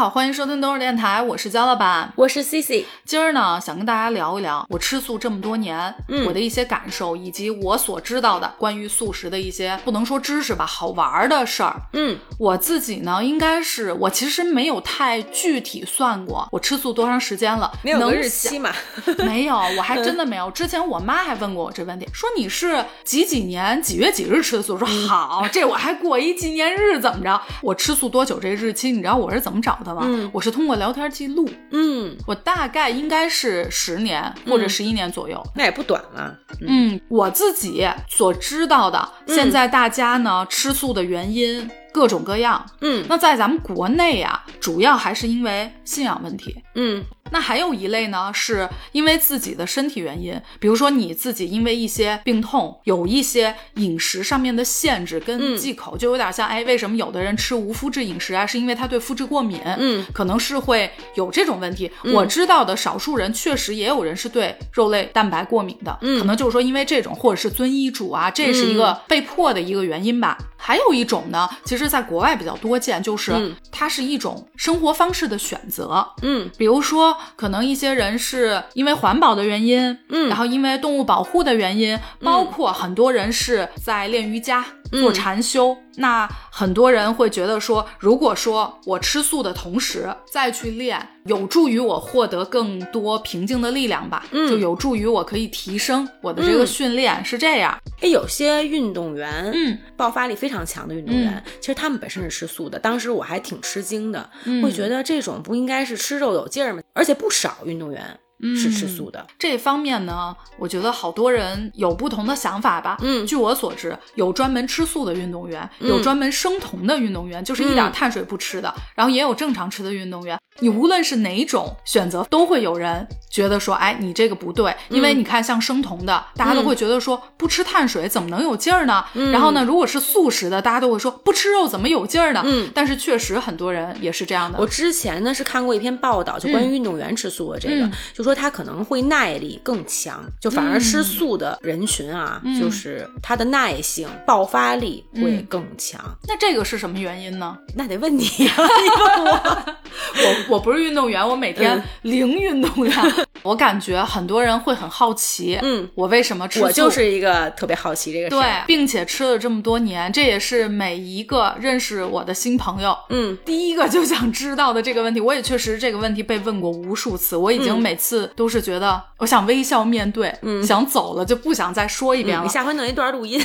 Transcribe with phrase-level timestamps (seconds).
[0.00, 2.86] 好，欢迎收听东日电台，我是焦老板，我是 CC。
[3.04, 11.76] 今儿呢，想跟大家聊一聊我吃素这么多年，嗯我的一些感受，以及我所知道的关于素食的一些不能说知识吧，好玩的事儿。
[11.92, 18.72] 嗯我自己呢，应该是我其实没有太具体算过我吃素多长时间了，没有日期嘛？
[19.26, 20.50] 没有，我还真的 没有。
[20.52, 24.72] 之前我妈还问过我这问题，说你是几几年几月几日吃的素？
[24.72, 27.38] 我说嗯好，这我还过一纪念日怎么着？
[27.60, 30.02] 我吃素多久这日期，你知道我是怎么找的吗？
[30.04, 35.42] 嗯我是通过聊天记录，嗯，我大概应该是十年或者十一年左右。
[35.54, 36.36] 那也不短了。
[36.66, 42.64] 嗯，我自己所知道的，嗯现在大家呢吃素的原因各种各样。
[42.80, 46.56] 嗯那在咱们国内啊，主要还是因为信仰问题。
[46.74, 58.44] 嗯那还有一类呢，是因为自己的身体原因，比如说你自己因为一些病痛，有一些饮食上面的限制跟嗯忌口，就有点像哎，为什么有的人吃无麸质饮食啊？
[58.44, 61.88] 是因为他对麸质过敏，嗯，可能是会有这种问题。
[62.12, 70.36] 我知道的少数人确实也有人是对肉类蛋白过敏的，嗯可能就是说因为这种，或者是遵医嘱啊，这是一个被迫的一个原因吧。
[70.62, 73.54] 还有一种呢，其实在国外比较多见，就是嗯。
[73.72, 76.06] 它是一种生活方式的选择。
[76.22, 76.50] 嗯。
[76.58, 80.28] 比如说，可能一些人是因为环保的原因，嗯。
[80.28, 85.76] 然后因为动物保护的原因，包括很多人是在练瑜伽、做禅修。
[86.00, 97.78] 那很多人会觉得说，如果说我吃素的同时再去练，有助于我获得更多平静的力量吧，嗯就有助于我可以提升我的这个嗯训练，是这样。
[98.00, 102.78] 哎，有些运动员，嗯，爆发力非常强的运动员，其实他们本身是吃素的。
[102.78, 106.82] 当时我还挺吃惊的，嗯会觉得这种不应该是吃肉有劲儿吗？
[106.94, 108.18] 而且不少运动员
[108.56, 109.26] 是吃素的。
[109.38, 112.96] 这方面呢，我觉得好多人有不同的想法吧。
[113.02, 120.38] 嗯据我所知，有专门吃素的运动员，嗯有专门生酮的运动员，就是一点碳水不吃的，然后也有正常吃的运动员。
[120.58, 129.04] 你无论是哪种选择，都会有人觉得说，哎，你这个不对，因为你看像生酮的，大家都会觉得说不吃碳水怎么能有劲儿呢？
[129.32, 132.42] 然后呢，如果是素食的，大家都会说不吃肉怎么有劲儿呢？
[132.44, 134.58] 嗯但是确实很多人也是这样的。
[134.58, 146.00] 我之前呢是看过一篇报道，就关于运动员吃素的这个，嗯就说他可能会耐力更强，就反而吃素的人群啊，嗯就是他的耐性、爆发力会更强。
[146.26, 147.56] 那这个是什么原因呢？
[147.74, 149.74] 那得问你呀、 你问我。
[150.22, 153.12] 我我不是运动员，我每天嗯零运动量。
[153.42, 156.64] 我感觉很多人会很好奇，嗯，我为什么吃素？
[156.66, 165.20] 我就是一个特别好奇这个事对。，并且吃了这么多年，这也是每一个认识我的新朋友，嗯，第一个就想知道的这个问题。
[165.20, 172.42] 我也确实这个问题被问过无数次，我已经嗯每次都是觉得我想微笑面对，嗯想走了就不想再说一遍了。
[172.42, 173.40] 你下回弄一段录音，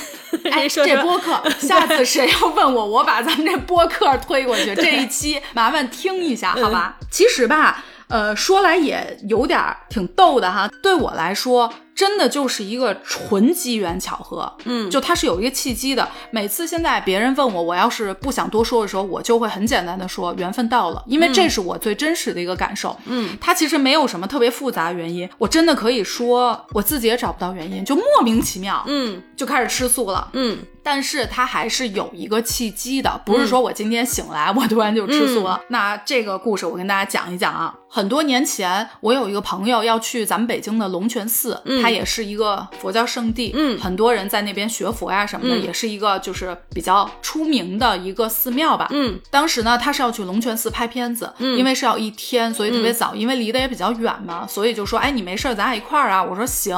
[0.51, 4.73] 哎， 这播客， 下次谁要问我，我把咱们这播客推过去。
[4.75, 6.97] 这一期麻烦听一下，好吧？
[7.11, 10.69] 其实吧，呃，说来也有点儿挺逗的哈。
[10.83, 14.51] 对我来说，真的就是一个纯机缘巧合。
[14.66, 16.07] 嗯就它是有一个契机的。
[16.31, 22.95] 每次现在别人问我，我要是不想多说的时候，我就会很简单的说缘分到了，因为这是我最真实的一个感受。
[23.05, 30.29] 嗯，它其实没有什么特别复杂的原因，我真的可以说我自己也找不到原因，就莫名其妙，嗯就开始吃素了。
[30.34, 35.59] 嗯但是它还是有一个契机的，不是说我今天醒来、我突然就吃素了。
[35.69, 37.73] 那这个故事我跟大家讲一讲啊。
[37.90, 48.88] 很多年前，我有一个朋友要去咱们北京的龙泉寺，它也是一个佛教圣地，嗯很多人在那边学佛呀什么的，嗯也是一个就是比较出名的一个寺庙吧。
[48.91, 56.22] 嗯当时呢，他是要去龙泉寺拍片子，嗯因为是要一天，所以特别早，因为离得也比较远嘛，所以就说，哎，你没事儿，咱俩一块儿啊。
[56.22, 56.78] 我说行，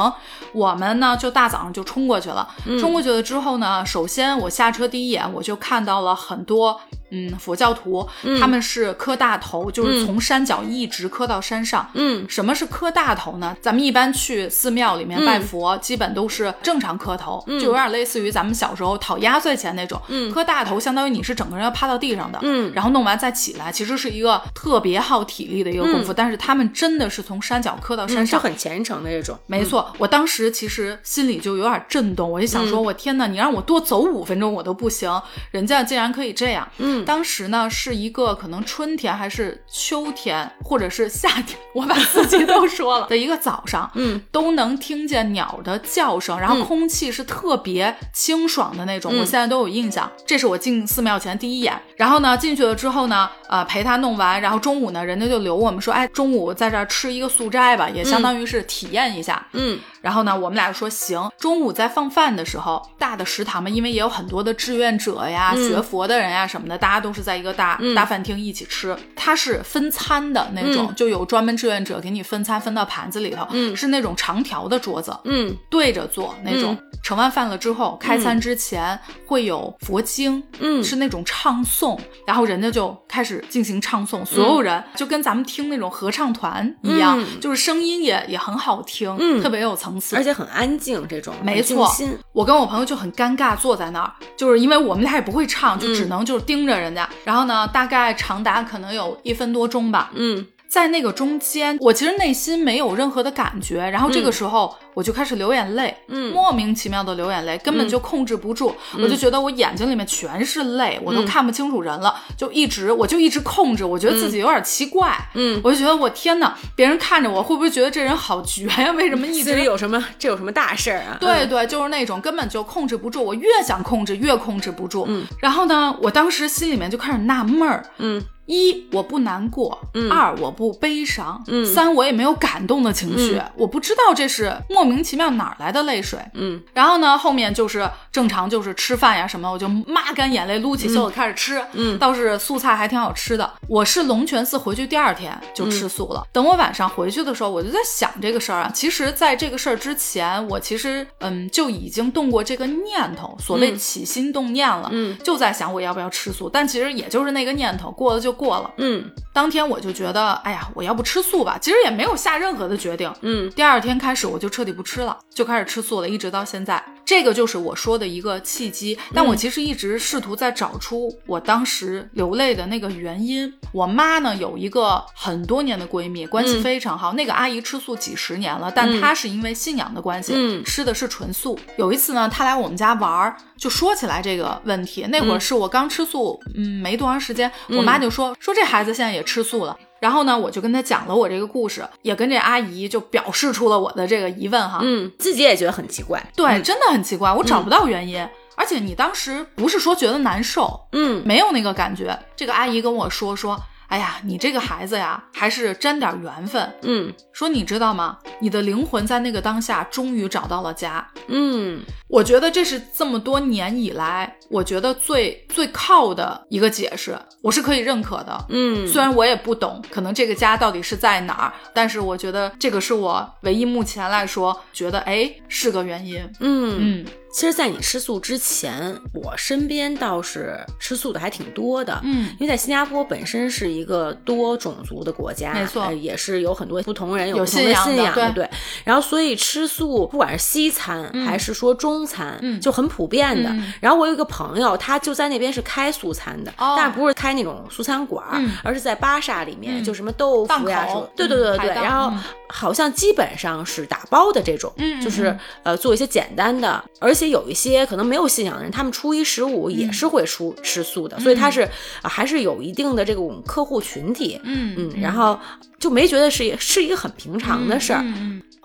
[0.54, 2.48] 我们呢就大早上就冲过去了。
[2.68, 6.82] 嗯冲过去了之后呢，首先我下车第一眼我就看到了很多。
[7.10, 8.06] 嗯，佛教徒、
[8.38, 11.90] 他们是磕大头，就是从山脚一直磕到山上。
[11.94, 13.56] 嗯什么是磕大头呢？
[13.62, 20.02] 咱们一般去寺庙里面拜佛，基本都是正常磕头，就有点类似于咱们小时候讨压岁钱那种。
[20.10, 26.12] 嗯磕大头相当于你是整个人要趴到地上的，嗯然后弄完再起来，其实是一个特别耗体力的一个功夫。
[26.12, 29.40] 但是他们真的是从山脚磕到山上，很虔诚的那种。
[29.46, 35.10] 没错，我当时其实心里就有点震动，我就想说，我天呐，你让我多走五分钟我都不行，
[35.52, 36.68] 人家竟然可以这样。
[36.80, 50.12] 嗯当时呢是一个可能春天还是秋天，或者是夏天，我把四季都说了 的一个早上，嗯，都能听见鸟的叫声，然后空气是特别清爽的那种，我现在都有印象。
[50.26, 51.74] 这是我进寺庙前第一眼。
[51.96, 59.48] 然后呢，进去了之后呢，呃，陪他弄完，然后中午呢，人家就留我们说，哎，中午在这儿吃一个素斋吧，也相当于是体验一下。
[59.54, 61.30] 嗯然后呢，我们俩说行。
[61.38, 65.70] 中午在放饭的时候，大的食堂嘛，因为也有很多的志愿者呀、嗯。
[65.70, 67.94] 学佛的人呀什么的，大大家都是在一个大、嗯。
[67.94, 70.96] 大饭厅一起吃，它是分餐的那种，嗯。
[70.96, 73.76] 就有专门志愿者给你分餐分到盘子里头，嗯。
[73.76, 75.54] 是那种长条的桌子，嗯。
[75.70, 76.78] 对着坐那种。
[77.04, 80.82] 盛完饭了之后，开餐之前会有佛经，嗯。
[80.82, 87.40] 是那种唱诵，然后人家就开始进行唱诵，所有人就跟咱们听那种合唱团一样，嗯。
[87.42, 89.42] 就是声音也也很好听，嗯。
[89.42, 91.90] 特别有层次，而且很安静，这种没错
[92.34, 97.08] 我跟我朋友就很尴尬，坐在那儿，就是因为我们俩也不会唱，就只嗯能就是盯着人家。
[97.24, 103.78] 然后呢，大概长达可能有一分多钟吧，嗯在那个中间，我其实内心没有任何的感觉。
[103.90, 108.74] 然后这个时候我就开始流眼泪，嗯莫名其妙的流眼泪，根本就控制不住。
[108.98, 115.16] 我就觉得我眼睛里面全是泪，我都看不清楚人了，就一直我就一直控制，我觉得自己有点奇怪。
[115.36, 118.92] 嗯，我就觉得我天哪，别人看着我会不会觉得这人好绝呀？
[118.94, 120.04] 为什么一直有什么？
[120.18, 121.16] 这有什么大事儿啊？
[121.22, 125.06] 对对，就是那种根本就控制不住，我越想控制越控制不住。
[125.08, 136.20] 嗯，然后呢，我当时心里面就开始纳闷儿，嗯一我不难过，嗯二我不悲伤，嗯三我也没有感动的情绪，我不知道这是莫名其妙哪儿来的泪水。
[136.34, 141.62] 嗯然后呢，后面就是正常就是吃饭呀什么，我就抹干眼泪，撸起袖子开始吃。
[141.74, 143.52] 嗯倒是素菜还挺好吃的。
[143.68, 146.24] 我是龙泉寺回去第二天就吃素了。
[146.32, 148.72] 等我晚上回去的时候，我就在想这个事儿啊。
[148.74, 156.50] 其实，在这个事儿之前，我其实嗯就已经动过这个念头，所谓嗯起心动念了，嗯就在想我要不要吃素。
[156.50, 158.72] 但其实也就是那个念头，过了就过了。
[158.78, 163.12] 嗯当天我就觉得，哎呀，我要不吃素吧，其实也没有下任何的决定。
[163.22, 166.82] 嗯第二天开始我就彻底不吃了，就开始吃素了，一直到现在。
[167.04, 173.52] 这个就是我说的一个契机，但我其实一直试图在找出我当时流泪的那个原因。
[173.72, 181.58] 我妈呢有一个很多年的闺蜜，关系嗯非常好，那个阿姨吃素几十年了，但她是因为信仰的关系，嗯吃的是纯素。
[181.78, 185.06] 有一次呢，她来我们家玩儿，就说起来这个问题。
[185.10, 189.78] 那会儿是我刚吃素，嗯，没多长时间，我妈就说、说这孩子现在也吃素了。
[190.00, 194.80] 然后呢，我就跟他讲了我这个故事，也跟这阿姨就表示出了我的这个疑问哈。
[194.82, 196.24] 嗯，自己也觉得很奇怪。
[196.36, 198.28] 对，真的很奇怪，我找不到原因。
[198.56, 202.18] 而且你当时不是说觉得难受，嗯没有那个感觉。
[202.36, 206.74] 这个阿姨跟我说说，哎呀，你这个孩子呀，还是沾点缘分。
[206.84, 208.18] 嗯说你知道吗？
[208.40, 211.08] 你的灵魂在那个当下终于找到了家。
[211.28, 218.46] 嗯我觉得这是这么多年以来，我觉得最最靠的一个解释，我是可以认可的。
[218.50, 226.22] 嗯，虽然我也不懂，可能这个家到底是在哪儿，但是我觉得这个是我唯一目前来说觉得哎是个原因。
[226.40, 232.00] 嗯嗯其实，在你吃素之前，我身边倒是吃素的还挺多的。
[232.04, 238.50] 嗯因为在新加坡本身是一个多种族的国家，没错呃也是有很多不同人有不同信仰的信仰对对。
[238.84, 243.50] 然后，所以吃素，不管是西餐、还是说中餐，嗯就很普遍的。
[243.50, 248.26] 嗯然后我有一个朋友，他就在那边是开素餐的，哦但不是开那种素餐馆
[248.64, 251.70] 而是在巴萨里面，嗯就什么豆腐呀什么，对对对对对。
[251.76, 261.68] 嗯然后嗯好像基本上是打包的这种，嗯嗯就是嗯呃做一些简单的，而且有一些可能没有信仰的人，他们初一十五也是会出吃素的，所以他是、
[262.04, 265.40] 呃还是有一定的这种客户群体，嗯嗯，然后
[265.80, 268.06] 就没觉得是是一个很平常的事儿。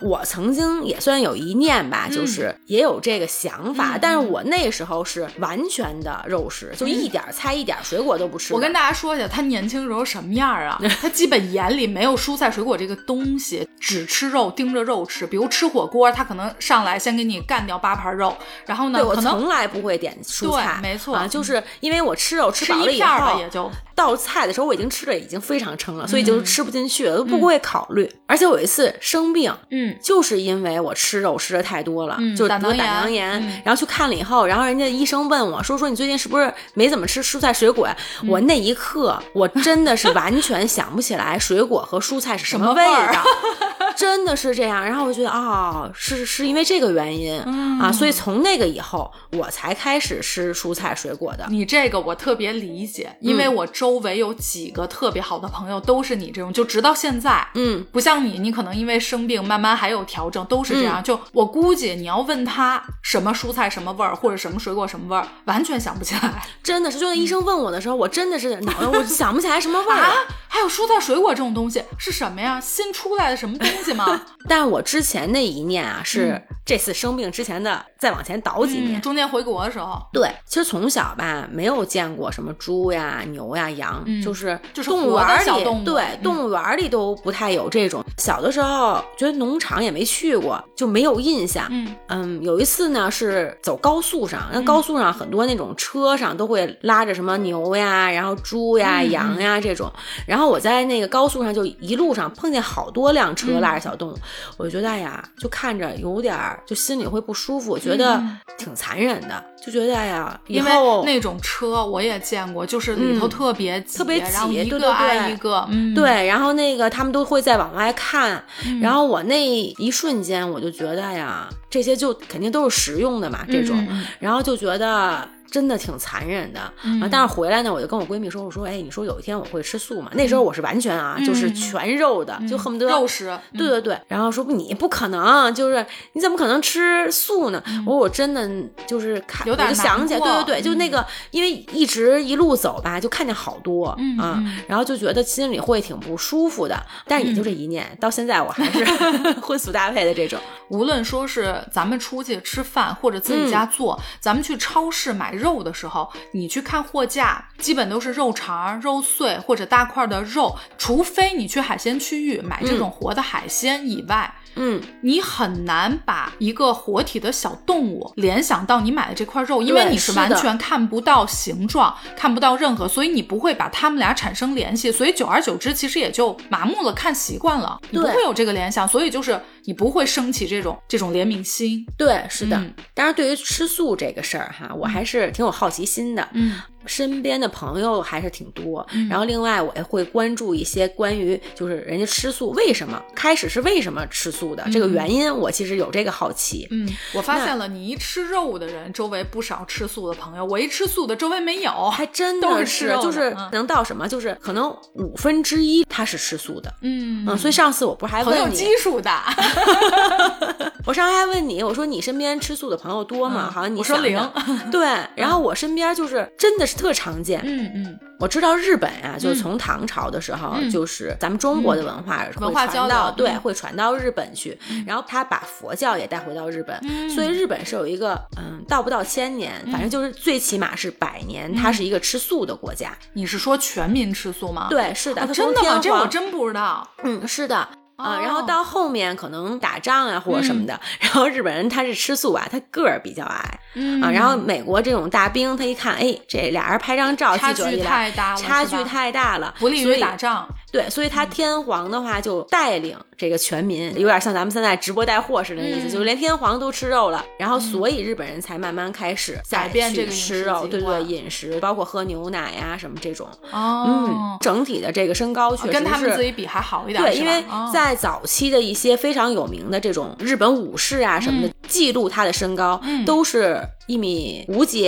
[0.00, 8.52] 我曾经也算有一念吧，就是也有这个想法，嗯但是我那时候是完全的肉食，就一点儿菜一点儿水果都不吃。
[8.52, 10.80] 我跟大家说一下，他年轻时候什么样啊？
[11.00, 15.26] 他基本眼里没有蔬菜水果这个东西，只吃肉，盯着肉吃。
[15.26, 18.34] 比如吃火锅，他可能上来先给你干掉八盘肉，
[18.64, 23.68] 然后呢，对我从来不会点蔬菜，对没错啊，就是因为我吃肉吃吃饱了以一片儿吧，后也，就
[24.02, 26.24] 到菜的时候我已经吃的已经非常撑了，所以嗯。
[26.24, 28.10] 就吃不进去了，都不会考虑。
[28.26, 29.96] 而且我有一次生病，嗯。
[30.02, 33.62] 就是因为我吃肉吃的太多了，嗯就得胆胆囊囊炎，嗯。
[33.64, 37.88] 然后去看了以后，然后人家医生问我说说你最近是不是没怎么吃蔬菜水果
[38.26, 43.22] 我那一刻我真的是完全想不起来水果和蔬菜是什么味儿道，
[43.96, 44.84] 真的是这样。
[44.84, 51.46] 然后我就觉得啊、是是因为这个原因、嗯啊，所以从那个以后我才开始吃蔬菜水果的。
[51.48, 61.02] 你这个我特别理解，因为我周围有几个特别好的朋友都是你这种，就直到现在，嗯，不像你，你可能因为生病慢慢还有调整，都是这嗯样。
[61.02, 70.04] 就我估计你要问他什么蔬菜什么味儿，或者什么水果什么味儿，完全想不起来真的是，就那医生问我的时候，我真的是脑袋我想不起来什么味儿了。
[70.04, 70.14] 啊。
[70.48, 72.60] 还有蔬菜水果这种东西是什么呀？
[72.60, 74.20] 新出来的什么东系吗？
[74.48, 78.98] 但是我之前那一念啊，是这次生病之前的，再往前倒几年。
[78.98, 88.04] 嗯中间回国的时候，对，其实从小吧，没有见过什么猪呀、牛呀、羊，嗯就是就是动物园里，动物对，嗯动物园里都不太有这种。
[88.18, 91.66] 小的时候觉得农场也没去过，就没有印象。
[91.70, 99.90] 嗯嗯，有一次呢是走高速上，那高速上很多那种车上都会拉着什么牛呀，然后猪呀、嗯羊呀这种。
[100.26, 104.18] 然后我在那个高速上就一路上碰见好多辆车拉着小动物，
[104.56, 108.38] 我就觉得哎呀，就看着有点儿，就心里会不舒服，觉得嗯。
[108.58, 118.78] 挺残忍的，就觉得哎呀，以因为后那种车我也见过，就是里头嗯特别挤，特别然后一个挤对对对挨一个，嗯，对，然后那个他们都会再往外看，嗯。
[118.80, 123.84] 然后我那一瞬间我就觉得呀，这些就肯定都是实用的嘛，这种，
[124.20, 125.28] 然后就觉得。
[125.52, 127.08] 真的挺残忍的、嗯啊！
[127.12, 130.10] 但是回来呢，我就跟我闺蜜说：“我说，哎，你说有一天我会吃素吗？
[130.14, 137.62] 那时候我是完全啊，嗯就是全肉的，就恨不得肉食，对对对，然后说你不可能，就是你怎么可能吃素呢？
[137.84, 138.50] 我说我真的
[138.86, 146.74] 就是看，有点就想起来，对对对，就那个，因为一直一路走吧，就看见好多、嗯啊嗯，然后就觉得心里会挺不舒服的。
[147.06, 148.84] 但是也就这一念，到现在我还是
[149.42, 150.38] 荤素搭配的这种。
[150.68, 164.32] 无论说是咱们出去吃饭，或者自己嗯家做，咱们去超市买肉的时候，你去看货架，基本都是肉肠、肉碎或者大块的肉，除非你去海鲜区域买这种活的海鲜以外。
[164.54, 181.84] 嗯，你很难把一个活体的小动物联想到你买的这块肉，因为你是完全看不到形状，看不到任何，所以你不会把它们俩产生联系，所以久而久之，其实也就麻木了，看习惯了，你不会有这个联想，所以就是你不会升起这种这种怜悯心。
[181.96, 182.56] 对，是的。
[182.56, 186.28] 嗯当然，对于吃素这个事儿哈，我还是挺有好奇心的。
[186.32, 196.66] 嗯身边的朋友还是挺多，然后另外我也会关注一些关于就是人家吃素为什么开始是为什么吃素的、这个原因，我其实有这个好奇。
[196.72, 201.88] 嗯，我发现了，你一吃肉的人，周围不少吃素的朋友；我一吃素的，周围没有。
[201.90, 209.32] 还真都的是吃肉的就是嗯能到什么，就是可能五分之一他是吃素的，嗯嗯，所以上次我不是还问你，基数大。
[210.84, 213.46] 我上回还问你，我说你身边吃素的朋友多吗？
[213.48, 214.18] 嗯好像你我说零。
[214.72, 217.70] 对，然后我身边就是真的是特常见，嗯。
[217.74, 220.70] 嗯我知道日本啊，就是从唐朝的时候，嗯。
[220.70, 224.56] 就是咱们中国的文化会文化交传到，对，嗯会传到日本去，
[224.86, 227.10] 然后他把佛教也带回到日本，嗯。
[227.10, 231.56] 所以日本是有一个嗯，到不到千年，反正就是最起码是百年，嗯。
[231.56, 232.96] 它是一个吃素的国家。
[233.12, 234.66] 你是说全民吃素吗？
[234.70, 235.80] 对，是的，啊，真的吗？
[235.82, 236.88] 这我真不知道。
[237.02, 237.68] 嗯，是的。
[238.02, 250.48] 啊、然后哦到后面可能打仗啊或者什么的，然后日本人他是吃素啊，他个儿比较矮，嗯啊，然后美国这种大兵，他一看，哎，这俩人拍张照，差距记者一来太大了差距太大了，不利于打仗。
[250.72, 255.90] 对，所以他天皇的话就带领这个全民，有点像咱们现在直播带货似的意思，嗯。
[255.90, 263.84] 就是连天皇都吃肉了，然后所以日本人才慢慢开始改变这个吃肉，对对，饮食包括喝牛奶呀、什么这种，哦。
[263.86, 267.04] 嗯，，整体的这个身高确实跟他们是自己比还好一点。
[267.04, 267.70] 对，因为哦。
[267.72, 271.52] 在早期的一些非常有名的这种日本武士啊什么的，嗯。
[271.68, 273.04] 记录他的身高、嗯。
[273.04, 274.82] 都是一米五几，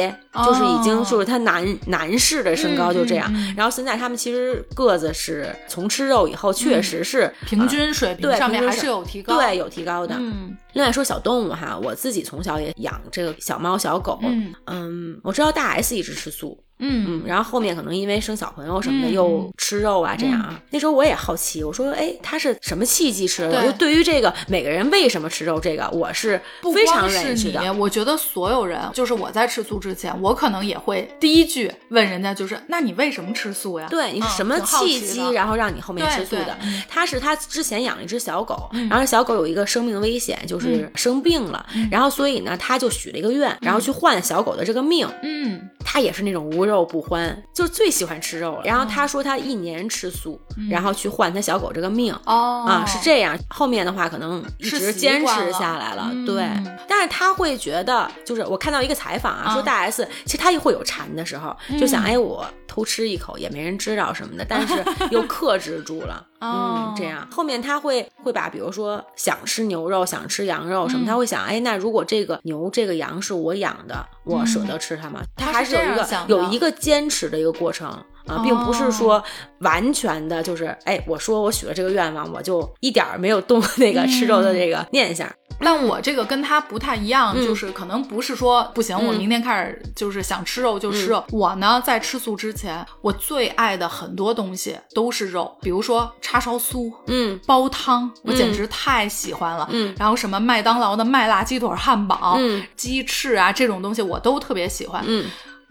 [0.44, 3.30] 就是已经哦就是他男男士的身高就这样。
[3.32, 9.36] 嗯嗯嗯然后现在他们其实个子是从吃肉以后确实是、平均水平对上面还是是有提高。
[9.36, 10.14] 对，有提高的。
[10.18, 20.60] 嗯另外说小动物哈，我自己从小也养这个小猫小狗，嗯嗯我知道大 S 一直吃素，嗯嗯，然后后面可能因为生小朋友什么的，嗯又吃肉啊，这样啊。
[20.70, 23.60] 那时候我也好奇，我说，哎，他是什么契机吃的？
[23.60, 33.86] 对就对于这个每个人为什么吃肉，这个我是不非常认识的。，我觉得所有人，就是我在吃素之前，我可能也会第一句问人家就是，那你为什么吃素呀？
[33.88, 36.58] 对你什么契机，然后让你后面吃素的？
[36.88, 45.08] 他是他之前养了一只小狗，然后小狗有一个生命危险，就是生病了，嗯然后所以呢，他就许了一个愿，然后去换小狗的这个命。
[45.22, 48.62] 嗯他也是那种无肉不欢，就最喜欢吃肉了。
[48.64, 50.40] 然后他说他一年吃素，
[50.70, 52.14] 然后去换他小狗这个命。
[52.26, 53.38] 哦啊，是这样。
[53.48, 56.48] 后面的话可能一直坚持下来了，嗯对。
[56.88, 66.24] 但是他会觉得，就是我看到一个采访啊，说嗯大 S 其实他也会有馋的时候，就想哎，我偷吃一口也没人知道什么的，但是又克制住了。
[66.44, 75.20] 哦嗯，这样后面他会会把，比如说想吃牛肉、想吃羊肉什么，嗯他会想，哎，那如果这个牛、这个羊是我养的，我舍得吃它吗？
[75.36, 77.90] 他他还是有一个有一个坚持的一个过程。
[78.26, 79.22] 啊，并不是说
[79.58, 85.30] 完全的，就是哎，我说我许了这个愿望，我就一点儿没有动那个吃肉的这个念想。
[85.60, 91.24] 但我这个跟他不太一样，就是可能不是说不行，我明天开始就是想吃肉就吃肉。
[91.30, 99.68] 我呢，在吃素之前，我最爱的很多东西都是肉，比如说叉烧酥，嗯，煲汤，我简直太喜欢了。
[99.70, 105.02] 嗯，然后什么麦当劳的麦辣鸡腿汉堡，嗯，鸡翅啊这种东西我都特别喜欢。
[105.06, 105.24] 嗯。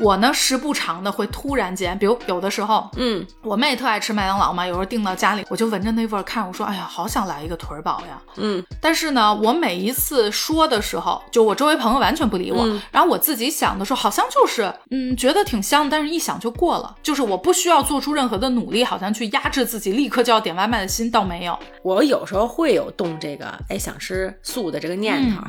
[0.03, 8.62] 我呢，时不常的会突然间，比如有的时候，嗯，我妹特爱吃麦当劳嘛，有时候订到家里，我就闻着那味儿，看我说，哎呀，好想来一个腿儿堡呀，嗯。
[8.81, 21.57] 但是呢，我每一次说的时候，就我周围朋友完全不理我，然后我自己想的时候，好像就是，嗯，觉得挺香，但是一想就过了，就是我不需要做出任何的努力，好像去压制自己，立刻就要点外卖的心倒没有。
[21.81, 25.48] 我有时候会有动这个，哎，想吃素的这个念头哈，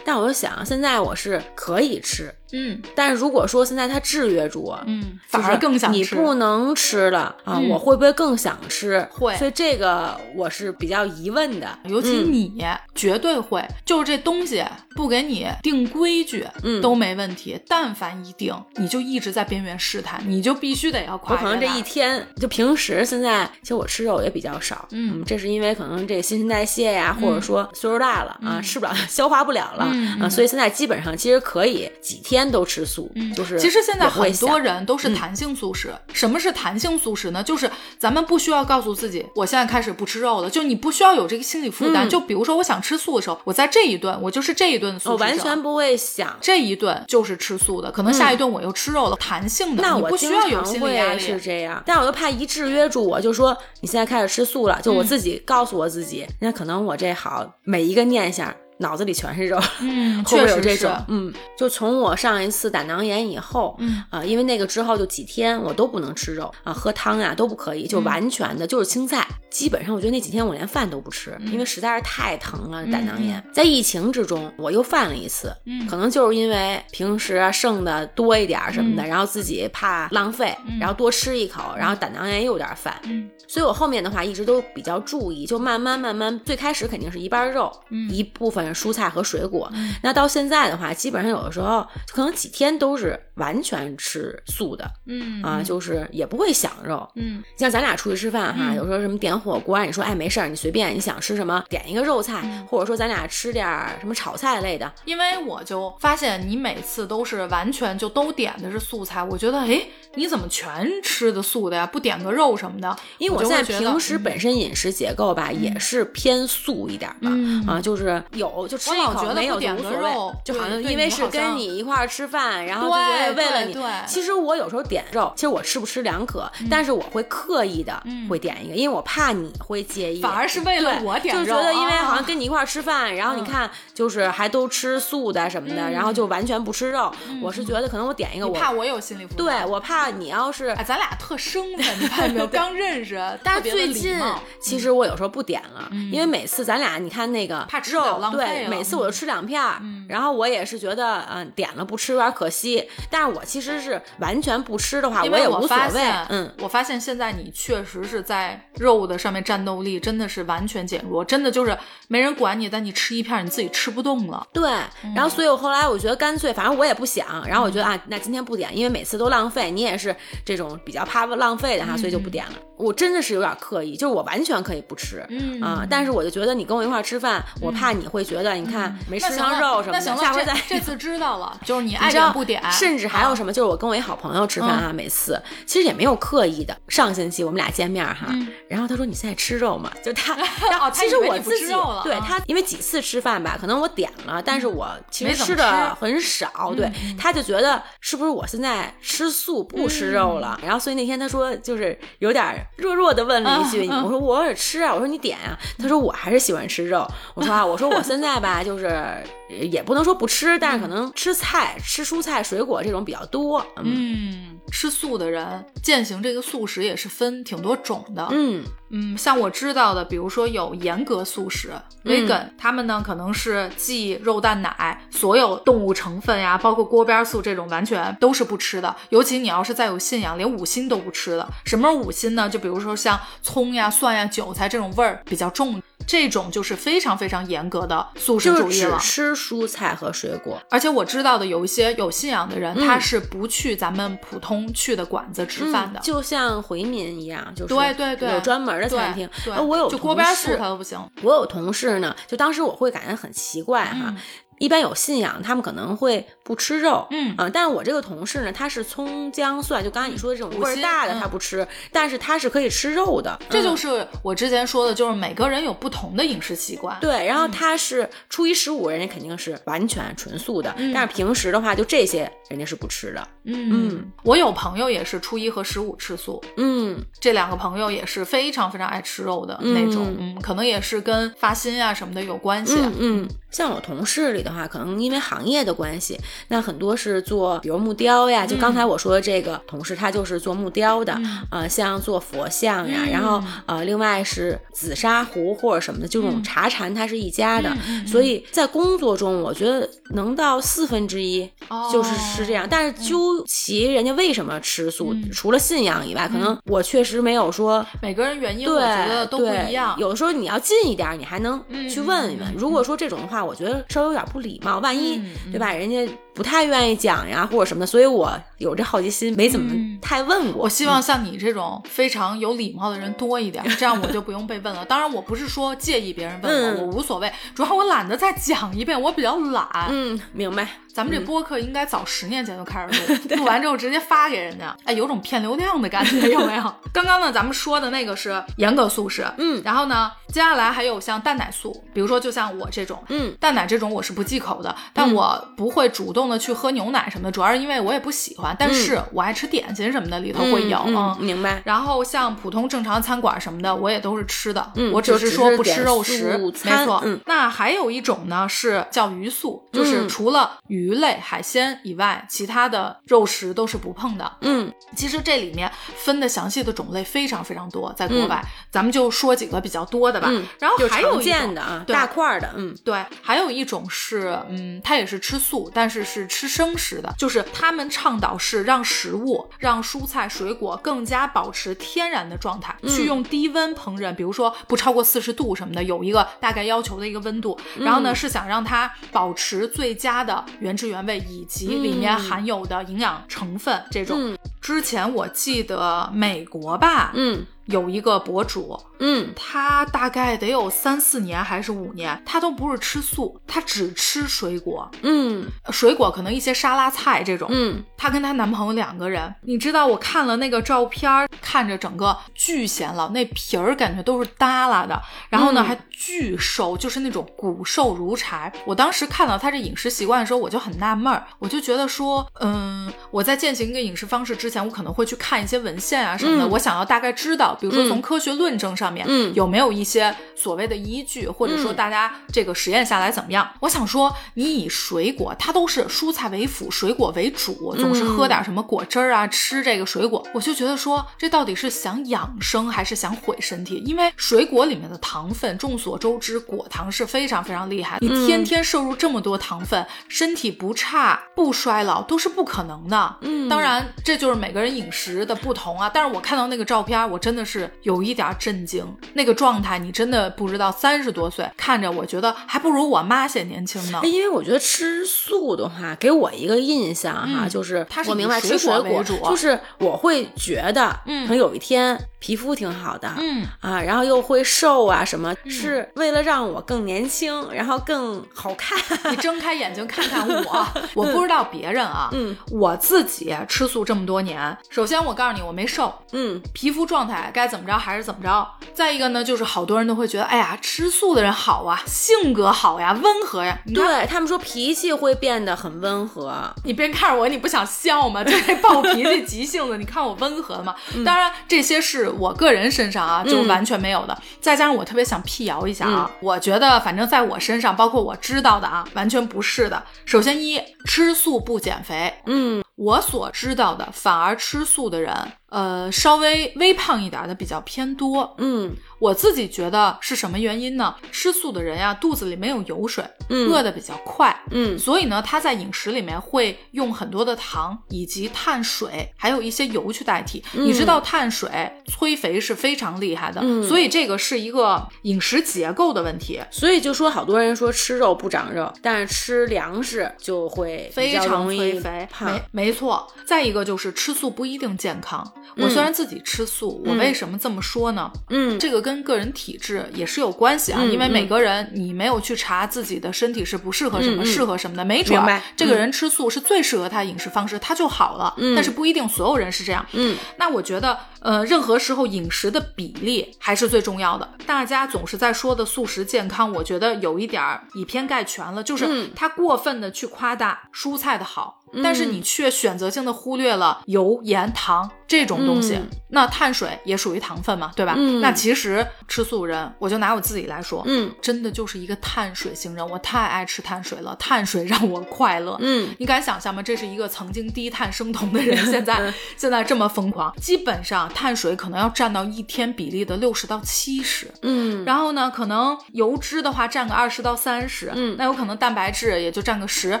[0.04, 2.34] 但我就想，现在我是可以吃。
[2.56, 9.04] 嗯，但是如果说现在它制约住我，嗯，反而更想吃，你不能吃了啊，我会不会更想吃？
[9.10, 11.68] 会，所以这个我是比较疑问的。
[11.86, 17.60] 尤其你绝对会，就是这东西不给你定规矩，嗯，都没问题。
[17.66, 21.34] 但凡一定，你就一直在边缘试探，你就必须得要夸。
[21.34, 29.84] 我可能这一天，就平时现在其实我吃肉也比较少，嗯，这是因为可能这个新陈代谢呀，或者说岁数大了啊，吃不了， 消化不了了
[30.20, 32.43] 啊，所以现在基本上其实可以几天。
[32.50, 33.58] 都吃素，就是。
[33.58, 35.92] 其实现在很多人都是弹性素食。
[36.12, 37.42] 什么是弹性素食呢？
[37.42, 42.08] 就是咱们不需要告诉自己，我现在开始不吃肉了，就你不需要有这个心理负担。
[42.08, 49.16] 就比如说，我想吃素的时候，我在这一顿，我就是这一顿素食我完全不会想这一顿就是吃素的，可能下一顿我又吃肉了。
[49.16, 51.20] 弹性的，那我不需要有心理压力。
[51.20, 58.54] 是这样，但我又怕一制约住我，就说你现在开始吃素了，就我自己告诉我自己，那可能我这好每一个念想。
[58.78, 60.92] 脑子里全是肉，嗯， 会不会有这种？
[61.08, 64.02] 嗯，就从我上一次胆囊炎以后，嗯。
[64.10, 69.26] 啊，因为那个之后就几天我都不能吃肉啊，喝汤呀都不可以，就完全的就是青菜。
[69.50, 73.42] 基本上我觉得那几天我连饭都不吃，因为实在是太疼了胆囊炎。
[73.52, 87.72] 在疫情之中，我又犯了一次，嗯，可能就是因为平时啊剩的多一点什么的，然后自己怕浪费，然后多吃一口，然后胆囊炎又有点犯，嗯，所以我后面的话一直都比较注意，就慢慢慢慢，最开始肯定是一半肉，
[88.10, 88.63] 一部分。
[88.72, 89.70] 蔬菜和水果，
[90.02, 103.66] 那到现在的话，基本上有的时候可能几天都是完全吃素的，嗯啊，就是也不会想肉，嗯，像咱俩出去吃饭哈，有时候什么点火锅，你说哎没事儿，你随便你想吃什么点一个肉菜，或者说咱俩吃点
[104.00, 111.84] 什么炒菜类的，因为我就发现你每次都是完全就都点的是素菜，我觉得哎你怎么全吃的素的呀？
[111.84, 112.96] 不点个肉什么的？
[113.18, 117.30] 因为我现在平时本身饮食结构吧也是偏素一点吧，
[117.66, 118.53] 啊，就是有。
[118.68, 120.10] 就吃一口没有点无所谓，
[120.44, 123.76] 就好像因为是跟你一块儿吃饭，然后就觉得为了你。
[124.06, 130.20] 其实我有时候点肉，其实我吃不吃两可，但是我会刻意的会点一个，因为我怕你会介意。
[130.20, 137.12] 反而是为了我点肉，就觉得因为好像跟你一块儿吃饭，然后你看就是还都吃素的什么的，然后就完全不吃肉。
[137.42, 139.46] 我是觉得可能我点一个，我怕我有心理负担。
[139.46, 142.46] 对我怕你要是，哎，咱俩特生分，你看没有？
[142.46, 144.18] 刚认识，但是最近
[144.60, 148.43] 其实我有时候不点了，因为每次咱俩你看那个怕肉对。
[148.68, 152.88] 每次我就吃两片儿，然后我也是觉得，嗯，点了不吃有点可惜。
[153.10, 156.02] 但是我其实是完全不吃的话，我也无所谓。
[156.28, 161.76] 嗯，我发现现在你确实是在肉的上面战斗力真的是完全减弱，真的就是
[162.08, 164.46] 没人管你，但你吃一片你自己吃不动了。
[164.52, 164.70] 对，
[165.14, 169.64] 然后所以我后来我觉得干脆，反正我也不想，然后我觉得啊，那今天不点，因为每次都浪费。
[169.74, 172.52] 你也是这种比较怕浪费的哈，所以就不点了。
[172.76, 180.00] 我真的是有点刻意，就是我完全可以不吃，嗯啊，但是我就觉得你跟我一块吃饭，我怕你会觉得，你看没吃上肉什么的。
[180.00, 182.62] 下回再这次知道了，就是你 爱点不点。
[182.70, 186.76] 甚至还有什么，就是我跟我一好朋友吃饭啊，每次其实也没有刻意的。
[186.88, 188.26] 上星期我们俩见面哈，
[188.68, 189.90] 然后他说你现在吃肉吗？
[190.02, 190.36] 就他，
[190.90, 191.66] 其实我自己
[192.02, 196.72] 对他，因为几次吃饭吧，可能我点了，但是我其实吃的很少。
[196.76, 200.58] 对，他就觉得是不是我现在吃素不吃肉了？
[200.62, 202.44] 然后所以那天他说就是有点。
[202.76, 205.56] 弱弱的问了一句：“我说我也吃啊。”我说你点啊。
[205.78, 207.06] 他说我还是喜欢吃肉。
[207.34, 213.64] 我说啊，我说我现在吧，就是也不能说不吃，但是可能吃菜、吃蔬菜、水果这种比较多。
[213.76, 218.28] 嗯，吃素的人践行这个素食也是分挺多种的。
[218.30, 221.72] 嗯嗯，像我知道的，比如说有严格素食
[222.04, 228.94] （vegan），他们呢可能是忌肉、蛋、奶，所有动物成分呀，包括锅边素这种，完全都是不吃的。
[229.08, 231.48] 尤其你要是再有信仰，连五辛都不吃的。
[231.64, 232.48] 什么是五辛呢？
[232.48, 235.82] 就比如说像葱呀、蒜呀、韭菜这种味儿比较重。
[236.06, 240.60] 这种就是非常非常严格的素食主义了，吃蔬菜和水果。
[240.70, 249.28] 而且我知道的有一些有信仰的人，他是不去咱们普通去的馆子吃饭的，就像回民一样，就是对对对，有专门的餐厅。
[249.44, 250.98] 对，我有就锅边素他都不行。
[251.22, 254.14] 我有同事呢，就当时我会感觉很奇怪哈。
[254.58, 263.38] 一般有信仰，他们可能会不吃肉，嗯啊，但是我这个同事呢，他是葱姜蒜，就刚才你说的这种味儿大的他不吃，但是他是可以吃肉的。
[263.48, 266.96] 这就是我之前说的，就是每个人有不同的饮食习惯。
[267.00, 273.28] 对，然后他是初一十五，人家肯定是完全纯素的，但是平时的话，就这些人家是不吃的。
[273.44, 282.78] 嗯，我有朋友也是初一和十五吃素，嗯，这两个朋友也是非常非常爱吃肉的那种，嗯，可能也是跟发心啊什么的有关系。
[282.98, 286.16] 嗯，像我同事里的话，可能因为行业的关系，
[286.48, 291.18] 那很多是做，比如木雕呀，就刚才我说的这个同事，他就是做木雕的，
[291.50, 297.74] 呃，像做佛像呀，然后呃，另外是紫砂壶或者什么的，这种茶禅，它是一家的，
[298.06, 301.48] 所以在工作中，我觉得能到四分之一
[301.90, 305.14] 就是是这样，但是究其人家为什么吃素？
[305.32, 309.96] 除了信仰以外，可能我确实没有说每个人原因，我觉得都不一样。
[309.98, 312.54] 有的时候你要近一点，你还能去问一问。
[312.56, 315.72] 如果说这种的话，我觉得稍微有点不礼貌，万一对吧？
[315.72, 316.06] 人家。
[316.34, 320.64] 不太愿意讲呀，或者什么的，所以我有这好奇心，没怎么太问过。
[320.64, 324.84] 我希望像你这种非常有礼貌的人多一点，这样我就不用被问了。
[324.84, 329.86] 当然，我不是说介意别人问我，我无所谓，主要我懒得再讲一遍，我比较懒。
[329.90, 330.66] 嗯，明白。
[330.94, 336.74] 咱们这播客应该早十年前就开始录， 录完之后直接发给人家，哎，有种骗流量的感觉， 有没有？
[336.92, 351.60] 刚刚呢，咱们说的那个是严格素食，嗯，然后呢，接下来还有像蛋奶素，比如说就像我这种，嗯，蛋奶这种我是不忌口的，但我不会主动的去喝牛奶什么的，主要是因为我也不喜欢，但是我爱吃点心什么的，里头会有，嗯，明白。
[351.64, 357.00] 然后像普通正常餐馆什么的，我也都是吃的，嗯，我只是说不吃肉食，没错。
[357.04, 361.78] 嗯，那还有一种呢是叫鱼素，就是除了鱼类海鲜。
[361.82, 364.30] 以外，其他的肉食都是不碰的。
[364.40, 370.28] 嗯，其实这里面分的详细的种类非常非常多，在国外，咱们就说几个比较多的吧。
[370.30, 387.58] 嗯然后还有一种的啊，大块的，嗯，对，还有一种是，嗯，它也是吃素，但是是吃生食的，就是他们倡导是让食物、让蔬菜水果更加保持天然的状态，去用低温烹饪，比如说不超过四十度什么的，有一个大概要求的一个温度。
[387.78, 391.44] 然后呢，是想让它保持最佳的原汁原味以。
[391.54, 397.44] 及里面含有的营养成分，这种之前我记得美国吧，嗯。
[397.66, 415.00] 有一个博主，嗯，他大概得有三四年还是五年，他都不是吃素，他只吃水果，嗯，水果可能一些沙拉菜这种，嗯，她跟她男朋友两个人，你知道我看了那个照片，看着整个巨显老，那皮儿感觉都是耷拉的，
[415.30, 418.52] 然后呢还巨瘦，就是那种骨瘦如柴。
[418.66, 427.56] 我当时看到他这饮食习惯的时候，我就很纳闷儿，我就觉得说，嗯，我在践行一个饮食方式之前，我可能会去看一些文献啊什么的，我想要大概知道。
[427.58, 433.48] 比如说从科学论证上面，嗯，有没有一些所谓的依据，或者说大家这个实验下来怎么样？
[433.60, 443.82] 我想说，你以水果，它都是蔬菜为辅，水果为主，总是喝点什么果汁儿啊，吃这个水果，我就觉得说，这到底是想养生还是想毁身体？
[443.86, 453.16] 因为水果里面的糖分，众所周知，果糖是非常非常厉害，你天天摄入这么多糖分，身体不差不衰老都是不可能的。
[453.22, 455.90] 嗯，当然这就是每个人饮食的不同啊。
[455.92, 457.42] 但是我看到那个照片，我真的。
[457.44, 460.72] 是有一点震惊，那个状态你真的不知道。
[460.72, 464.00] 三十多岁看着，我觉得还不如我妈显年轻呢。
[464.02, 472.00] 因为我觉得吃素的话，给我一个印象哈，就是我明白吃水果，就是我会觉得，可能有一天。
[472.24, 478.78] 皮肤挺好的，嗯啊，然后又会瘦啊，什么是为了让我更年轻，然后更好看。
[479.10, 484.33] 你睁开眼睛看看我， 我不知道别人啊，嗯，我自己吃素这么多年，
[484.70, 488.48] 首先我告诉你，我没瘦，嗯，皮肤状态该怎么着还是怎么着。
[488.72, 493.58] 再一个呢，就是好多人都会觉得，哎呀，吃素的人好啊，性格好呀，温和呀。
[493.74, 496.34] 对他们说脾气会变得很温和。
[496.64, 498.24] 你别看着我，你不想笑吗？
[498.24, 500.74] 这暴脾气、急性子，你看我温和吗？
[501.04, 502.04] 当然这些是。
[502.14, 504.16] 我个人身上啊，就完全没有的。
[504.40, 509.82] 再加上我特别想辟谣一下啊，我觉得反正在我身上，包括我知道的啊，完全不是的。
[510.04, 515.12] 首先一，吃素不减肥，嗯，我所知道的，反而吃素的人。
[515.54, 518.34] 呃，稍微微胖一点的比较偏多。
[518.38, 520.92] 嗯，我自己觉得是什么原因呢？
[521.12, 524.36] 吃素的人呀，肚子里没有油水，饿得比较快。
[524.50, 530.42] 嗯，所以呢，他在饮食里面会用很多的糖以及碳水，还有一些油去代替。
[530.54, 531.48] 你知道碳水
[531.86, 536.42] 催肥是非常厉害的，所以这个是一个饮食结构的问题。
[536.50, 542.08] 所以就说好多人说吃肉不长肉，但是吃粮食就会非常催肥。
[542.18, 543.06] 没没错。
[543.24, 545.24] 再一个就是吃素不一定健康。
[545.56, 548.10] 我虽然自己吃素，我为什么这么说呢？
[548.30, 550.82] 嗯，这个跟个人体质也是有关系啊。
[550.84, 555.20] 因为每个人你没有去查自己的身体是不适合什么，适合什么的，没准
[555.56, 558.34] 这个人吃素是最适合他饮食方式，他就好了。
[558.54, 559.84] 但是不一定所有人是这样。
[559.92, 564.28] 嗯，那我觉得，呃，任何时候饮食的比例还是最重要的。
[564.46, 567.42] 大家总是在说的素食健康，我觉得有一点
[567.74, 571.63] 以偏概全了，就是他过分的去夸大蔬菜的好。
[571.82, 577.94] 但是你却选择性的忽略了油、盐、糖这种东西，那碳水也属于糖分嘛，对吧？
[578.20, 585.56] 那其实吃素人，我就拿我自己来说，嗯，真的就是一个碳水型人，我太爱吃碳水了，碳水让我快乐。
[585.60, 586.62] 嗯，你敢想象吗？
[586.62, 600.00] 这是一个曾经低碳生酮的人，现在 现在这么疯狂，基本上碳水可能要占到一天比例的六十到七十，嗯，然后呢，可能油脂的话占个二十到三十，嗯，那有可能蛋白质也就占个十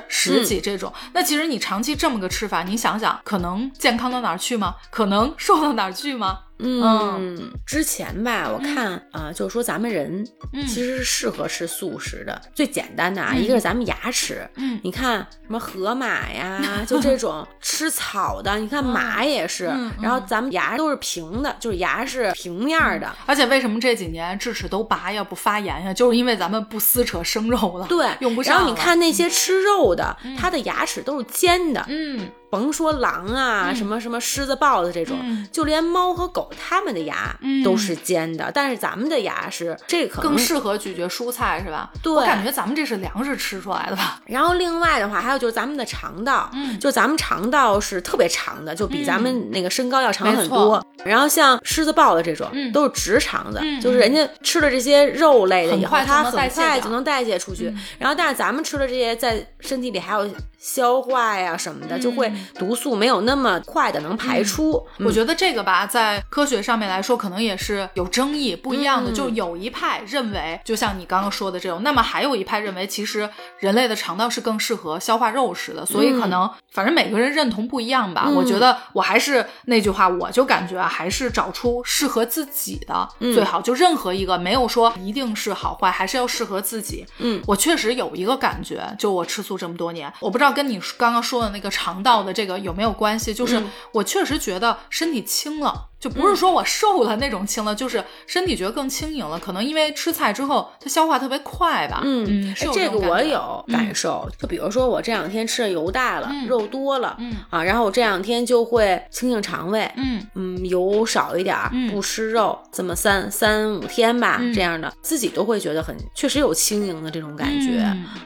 [0.08, 1.54] 十几这种，那其实你。
[1.64, 4.74] 长期这么个吃法，你想想，可能健康到哪儿去吗？
[4.90, 6.40] 可能瘦到哪儿去吗？
[6.58, 10.26] 嗯，之前吧，我看啊，就是说咱们人
[10.66, 12.40] 其实是适合吃素食的。
[12.54, 19.64] 最简单的啊，一个是咱们牙齿，嗯，你看什么河马呀， 就这种吃草的，你看马也是。
[20.00, 23.12] 然后咱们牙都是平的，就是牙是平面的。
[23.26, 25.92] 而且为什么这几年智齿都拔呀，不发炎呀？
[25.92, 28.54] 就是因为咱们不撕扯生肉了，对，用不上。
[28.54, 32.28] 然后你看那些吃肉的，他的牙齿都是尖的，嗯。
[32.54, 35.18] 甭说狼啊，什么什么狮子、豹子这种，
[35.50, 38.48] 就连猫和狗，它们的牙都是尖的。
[38.54, 41.90] 但是咱们的牙是这可能更适合咀嚼蔬菜，是吧？
[42.00, 44.20] 对，我感觉咱们这是粮食吃出来的吧。
[44.26, 50.86] 然后另外的话，还有就是咱们的肠道，嗯，就咱们肠道是特别长的，就比咱们那个身高要长很多。
[51.04, 57.74] 然后像狮子、豹子这种，都是直肠子，就是人家吃了这些肉类的以后，它很快就能代谢出去。
[57.98, 62.32] 然后但是咱们吃的这些在身体里还有消化呀什么的，就会。
[62.54, 69.12] 毒素没有那么快的能排出，我觉得这个吧，在科学上面来说，可能也是有争议，不一样的。
[69.12, 73.28] 就有一派认为，就像你刚刚说的这种，那么还有一派认为，其实
[73.60, 75.86] 人类的肠道是更适合消化肉食的。
[75.86, 78.28] 所以可能，反正每个人认同不一样吧。
[78.28, 83.60] 我觉得我还是那句话，我就感觉还是找出适合自己的最好。
[83.60, 87.06] 就任何一个没有说一定是好坏，还是要适合自己。
[87.18, 92.32] 嗯，我确实有一个感觉，就我吃素这么多年，我不知道跟你刚刚说的那个肠道的。
[92.32, 93.32] 这个有没有关系？
[93.32, 95.90] 就是我确实觉得身体轻了。
[96.04, 99.38] 就不是说我瘦了那种轻了，就是身体觉得更轻盈了。
[99.38, 102.02] 可能因为吃菜之后，它消化特别快吧。
[102.04, 104.28] 嗯，这个我有感受。
[104.38, 109.90] 就比如说我这两天吃的油大了，肉多了，嗯啊，然后我这两天就会清清肠胃。
[109.96, 111.56] 嗯嗯，油少一点，
[111.90, 117.78] 不吃肉，这么三三五天吧，这样的自己都会觉得很确实有轻盈的这种感觉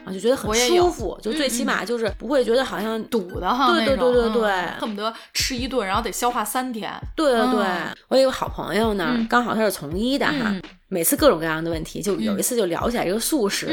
[0.05, 1.17] 啊，就觉得很舒服。
[1.21, 3.71] 就最起码就是不会觉得好像堵的哈。
[3.71, 6.91] 对对对对对，恨不得吃一顿，然后得消化三天。
[7.15, 7.68] 对对对。
[8.07, 10.55] 我有个好朋友呢，刚好他是从医的哈。
[10.91, 13.67] 每次各种各样的问题，就有一次就聊起来这个素食，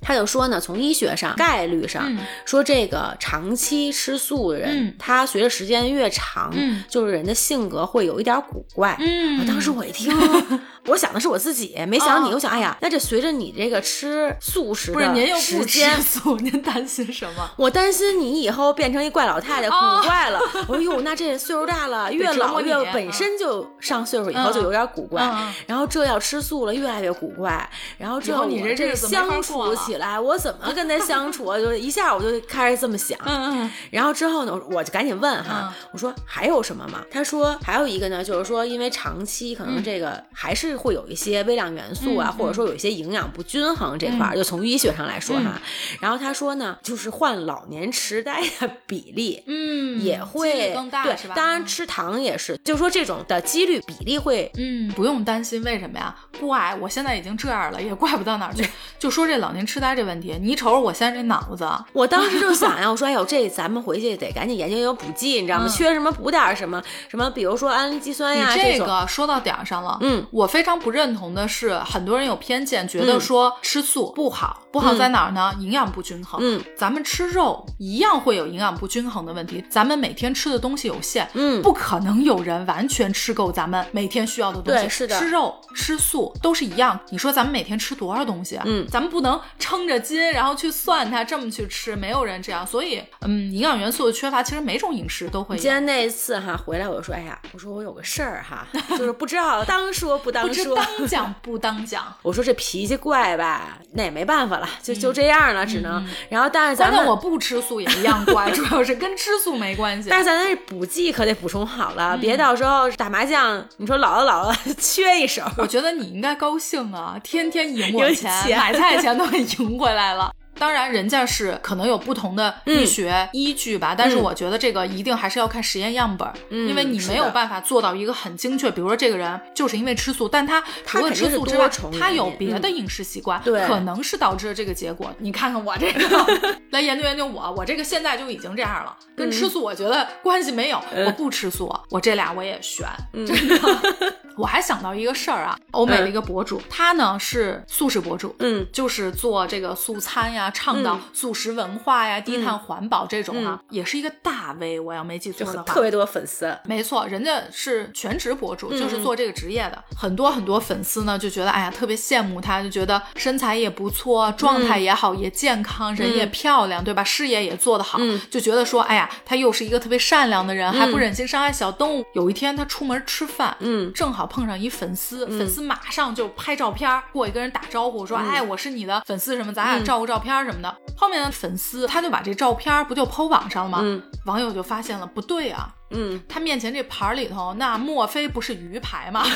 [0.00, 2.04] 他就说呢，从医学上概率上
[2.44, 6.52] 说，这个长期吃素的人，他随着时间越长，
[6.88, 8.96] 就是人的性格会有一点古怪。
[8.98, 10.12] 嗯，当时我一听，
[10.86, 17.48] 我想的是我自己，没想你，我想，哎呀，那这随着你这个吃素食的时间，素，您担心什么？
[17.56, 20.40] 我担心你以后变成一怪老太太，古怪了。
[20.66, 25.22] 我说，哟，那这岁数大了， 越老越本身就上岁数以后就有点古怪，
[25.68, 26.55] 然后这要吃素。
[26.64, 31.58] 了越来越古怪，然后之后你这相处起来，我怎么跟他相处啊？
[31.58, 33.18] 就一下我就开始这么想。
[33.26, 33.72] 嗯嗯。
[33.92, 37.04] 然后之后呢，我就赶紧问哈，我说还有什么吗？
[37.10, 45.60] 他说还有一个呢，就是说因为长期可能这个还是会有一些微量元素啊，或者说有一些营养不均衡这块儿，就从医学上来说哈。
[46.00, 56.14] 然后他说呢，就是患老年痴呆的比例，嗯，也会更大，对，当然吃糖也是，就是说这种的几率比例会，嗯，不用担心，为什么呀？
[56.46, 58.68] 怪，我现在已经这样了，也怪不到哪儿去。
[58.98, 65.68] 就说这老年痴呆这问题，你瞅瞅我现在这脑子， 我当时就想呀，我说哎呦，这咱们回去得赶紧研究研究补剂，你知道吗？
[65.68, 68.52] 缺什么补点什么，什么比如说氨基酸呀。
[68.54, 75.52] 这个说到点儿上了，嗯，我非常不认同的是，很多人有偏见，觉得说吃素不好，不好在哪儿呢？
[75.60, 76.40] 营养不均衡。
[76.42, 79.64] 嗯，咱们吃肉一样会有营养不均衡的问题。
[79.68, 84.80] 咱们每天吃的东西有限，嗯，不可能有人完全吃够咱们每天需要的东西。
[84.80, 86.98] 对，是的，吃肉吃素都是一样。
[87.10, 88.58] 你说咱们每天吃多少东西？
[88.64, 92.66] 嗯，咱们不能撑着筋，然后去算它这么去吃，没有人这样。
[92.66, 95.56] 所以，嗯，营养元素的缺乏，其实每种饮食都会。
[95.56, 102.04] 今天那一次哈回来，我就说，哎呀，我说我有个事儿哈， 就是不知道当说不当说，当讲不当讲。
[102.22, 106.06] 我说这脾气怪吧，那也没办法了，就就这样了，只能。
[106.28, 110.08] 然后，但是咱们我不吃素也一样怪， 主要是跟吃素没关系。
[110.10, 115.42] 但是咱那补剂可得补充好了，别到时候打麻将，你说老了老了缺一手。
[115.56, 120.32] 我觉得你应该高兴啊，天天赢我钱，买菜钱都给赢回来了。
[120.58, 128.70] 当然，人家是可能有不同的医学依据吧，但是我觉得这个一定还是要看实验样本，因为你没有办法做到一个很精确。
[128.70, 135.14] 比如说这个人就是因为吃素，但他除了吃素之外，他有别的饮食习惯，可能是导致了这个结果。
[135.18, 136.26] 你看看我这个，
[136.70, 140.82] 来研究研究我，我这个现在就已经这样了，跟吃素我觉得关系没有。
[141.06, 144.14] 我不吃素，我这俩我也悬，真的。
[144.36, 150.45] 我还想到一个事儿啊，欧美的一个博主，他呢是素食博主，嗯，就是做这个素餐呀。
[150.50, 154.80] 倡导素食文化呀，低碳环保这种哈，也是一个大 V。
[154.80, 156.56] 我要没记错的话，特别多粉丝。
[156.64, 159.82] 没错，人家是全职博主，就是做这个职业的。
[159.96, 167.02] 很多很多粉丝呢，就觉得哎呀，特别羡慕他，就觉得身材也不错，状态也好，也健康，人也漂亮，对吧？
[167.04, 167.98] 事业也做得好，
[168.30, 172.04] 就觉得说，哎呀，他又是一个特别善良的人，还不忍心伤害小动物。
[172.12, 180.76] 有一天他出门吃饭，嗯，正好碰上一粉丝，粉丝马上就拍照片过去跟人打招呼，说，哎，我是你的粉丝，什么，咱俩照个照片什么的。
[180.96, 184.02] 后面的粉丝他就把这照片不就抛网上了吗？
[184.24, 189.24] 网友就发现了不对啊，嗯，他面前这盘里头那莫非不是鱼排吗？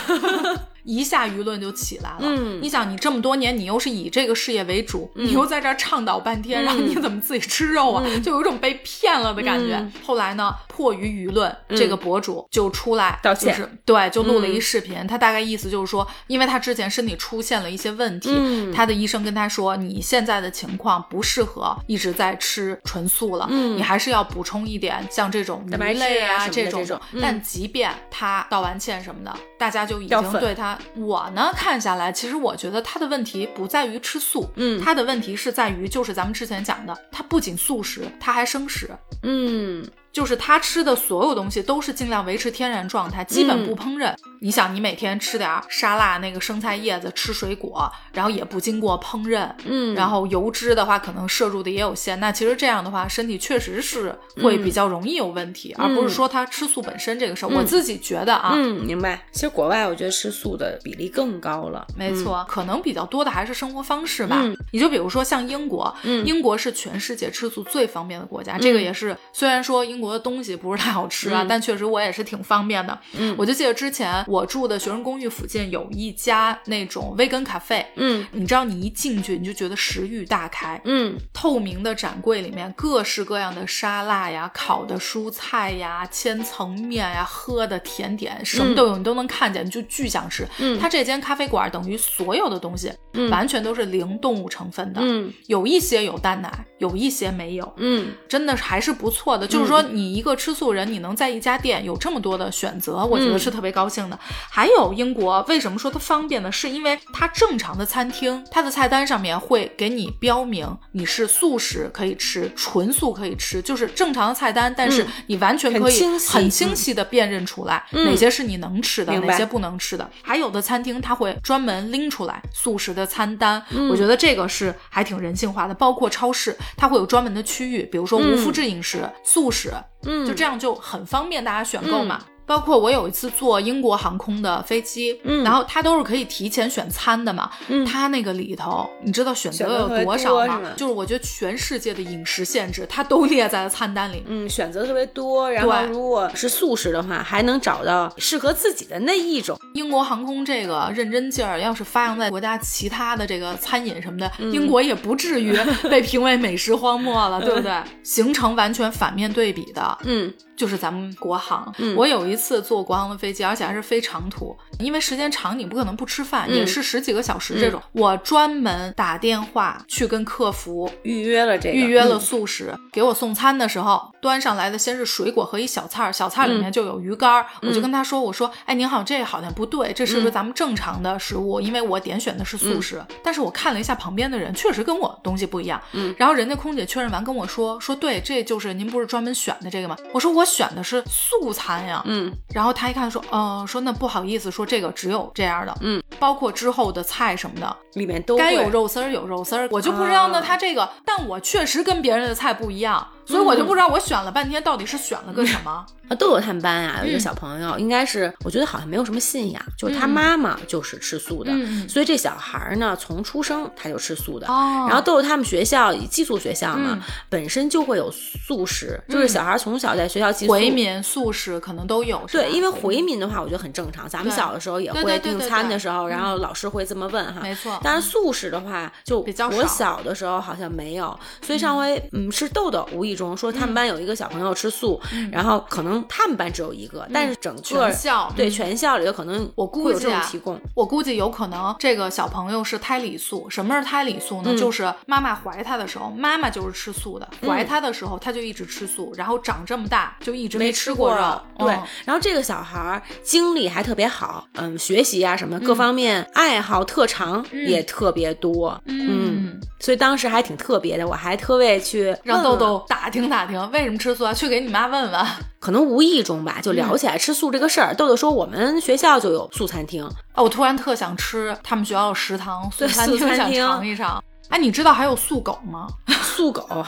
[0.82, 2.20] 一下舆论就起来了。
[2.22, 8.02] 嗯，你想，你这么多年，你又是以这个事业为主，你又在这倡导半天，然后你怎么自己吃肉啊？
[8.24, 9.86] 就有一种被骗了的感觉。
[10.02, 15.06] 后来呢，迫于舆论，这个博主就出来道歉，对，就录了一视频。
[15.06, 18.30] 他大概意思就是说，因为他之前身体出现了一些问题，
[18.74, 27.00] 他的医生跟他说，你现在的情况不适合一直在吃纯素了，你还是要补充一点像这种鱼类啊这种。
[27.20, 30.79] 但即便他道完歉什么的，大家就已经对他。
[30.96, 38.90] 我呢看下来，其实我觉得他的问题不在于吃素，嗯，他的问题是在于，就是咱们之前讲的，他不仅素食，他还生食，
[39.22, 39.87] 嗯。
[40.12, 44.12] 就是他吃的所有东西都是尽量维持天然状态，基本不烹饪。
[44.40, 52.18] 你想，你每天吃点沙拉，那个生菜叶子，吃水果，然后也不经过烹饪，嗯，然后油脂的话可能摄入的也有限。
[52.18, 57.49] 那其实这样的话，身体确实是会比较容易有问题，而不是说他吃素本身这个事儿。
[57.51, 59.23] 我自己觉得啊，嗯，明白。
[59.31, 64.42] 其实国外我觉得吃素的比例更高了，没错，可能比较多的还是生活方式吧。
[64.73, 65.94] 你就比如说像英国，
[66.25, 69.99] 英国是全世界吃素最方便的国家，这个也是虽然说英。
[70.00, 72.98] 国的东西不是太好吃啊，但确实我也是挺方便的。
[73.18, 77.84] 嗯，我就记得之前我住的学生公寓附近有一家那种 vegan cafe。
[77.96, 80.80] 嗯，你知道你一进去你就觉得食欲大开。
[80.84, 90.46] 嗯，透明的展柜里面各式各样的沙拉呀、烤的蔬菜呀、千层面呀、喝的甜点，什么都有，你都能看见，你就巨想吃。
[90.58, 92.92] 嗯，它这间咖啡馆等于所有的东西，
[93.30, 95.00] 完全都是零动物成分的。
[95.02, 97.72] 嗯，有一些有蛋奶，有一些没有。
[97.76, 99.80] 嗯，真的还是不错的，就是说。
[99.92, 104.18] 你一个吃素人，你能在一家店有这么多的选择，我觉得是特别高兴的。
[104.48, 106.50] 还有英国为什么说它方便呢？
[106.52, 120.08] 是因为它正常的餐厅，它的菜单上面会给你标明你是素食可以吃，纯素可以吃，就是正常的菜单，但是你完全可以很清晰的辨认出来哪些是你能吃的，哪些不能吃的。
[120.22, 125.74] 还有的餐厅它会专门拎出来素食的餐单，我觉得这个是还挺人性化的。
[125.74, 129.72] 包括超市，它会有专门的区域，比如说无麸质饮食、素食。
[130.02, 132.24] 嗯，就这样就很方便大家选购嘛。
[132.50, 140.60] 包括我有一次坐英国航空的飞机，嗯，然后它都是可以提前选餐的嘛，嗯，它那个里头，你知道选择有多少吗？
[140.76, 145.48] 就是我觉得全世界的饮食限制，它都列在了餐单里，嗯，选择特别多。
[145.48, 149.56] 然后如果是素食的话，还能找到适合自己的那一种。
[149.74, 155.56] 英国航空这个认真劲儿，要是发扬在国家其他的这个餐饮什么的，英国也不至于
[155.88, 157.72] 被评为美食荒漠了，对不对？
[158.02, 160.34] 形成完全反面对比的，嗯。
[160.61, 161.75] 就是咱们国航。
[161.96, 167.81] 我有一次坐国航的飞机，而且还是飞长途，因为时间长，你不可能不吃饭，也是十几个小时这种。
[167.92, 172.75] 我专门打电话去跟客服预约了这个，预约了素食。
[172.92, 177.42] 给我送餐的时候，端上来的先是水果和一小菜，小菜里面就有鱼干。
[177.62, 181.59] 我就跟他说：“我说，哎，您好，这好像不对，这是不是咱们正常的食物？
[181.59, 183.03] 因为我点选的是素食。
[183.25, 185.81] 但是我看了一下旁边的人，确实跟我东西不一样。
[185.92, 189.96] 嗯，然后人家空姐确认完跟我说：说对，这就是您不是专门选的这个吗？
[190.12, 192.02] 我说我选的是素餐呀。
[192.04, 195.74] 嗯，然后他一看说：呃，说那不好意思，说这个只有这样的。
[195.80, 200.42] 嗯，包括之后的菜什么的，里面都该有肉丝儿有肉丝儿，我就不知道呢。
[200.42, 205.84] 他这个，但我确实跟别人的菜不一样。”所以我就不知道我选了半天到底是选了个什么。
[206.08, 211.52] 啊，豆豆他们班啊，有一个小朋友，应该是我觉得好像没有什么信仰，就是他妈妈就是吃素的，
[211.88, 214.48] 所以这小孩呢从出生他就吃素的。
[214.48, 214.87] 哦。
[214.88, 220.50] 然后豆豆他们学校寄宿学校嘛，本身就会有素食，就是小孩从小在学校寄宿。
[220.50, 222.20] 回民素食可能都有。
[222.33, 224.08] 对，因为回民的话，我觉得很正常。
[224.08, 227.40] 咱们小的时候也会订餐的时候，然后老师会这么问哈。
[227.40, 227.78] 没错。
[227.85, 235.00] 但是素食的话，就比较我小的时候好像没有，所以上回嗯是豆豆无意中说他们班有一个小朋友吃素，
[235.31, 236.81] 然后可能他们班只有一。
[236.81, 243.50] 一个，但是整个校对全校里头可能我估计啊，提供我估计有可能这个小朋友是胎里素。
[243.50, 244.56] 什么是胎里素呢？
[244.56, 251.38] 就是妈妈怀他的时候，妈妈就是吃素的，怀他的时候他就一直吃素，然后长这么大就一直没吃过肉。
[251.58, 251.68] 对，
[252.06, 261.06] 然后这个小孩精力还特别好，嗯，学习啊什么各方面爱好特长也特别多，嗯，所以当时还挺特别的。
[261.06, 265.27] 我还特为去让豆豆打听打听为什么吃素啊，去给你妈问问。
[265.58, 267.94] 可能无意中吧，就聊起来吃素这个事儿。
[267.94, 270.02] 豆豆说我们学校就有素餐厅，
[270.35, 274.25] 哦，我突然特想吃他们学校的食堂素餐厅，想尝一尝。
[274.51, 275.87] 哎，你知道还有素狗吗？
[276.23, 276.85] 素狗，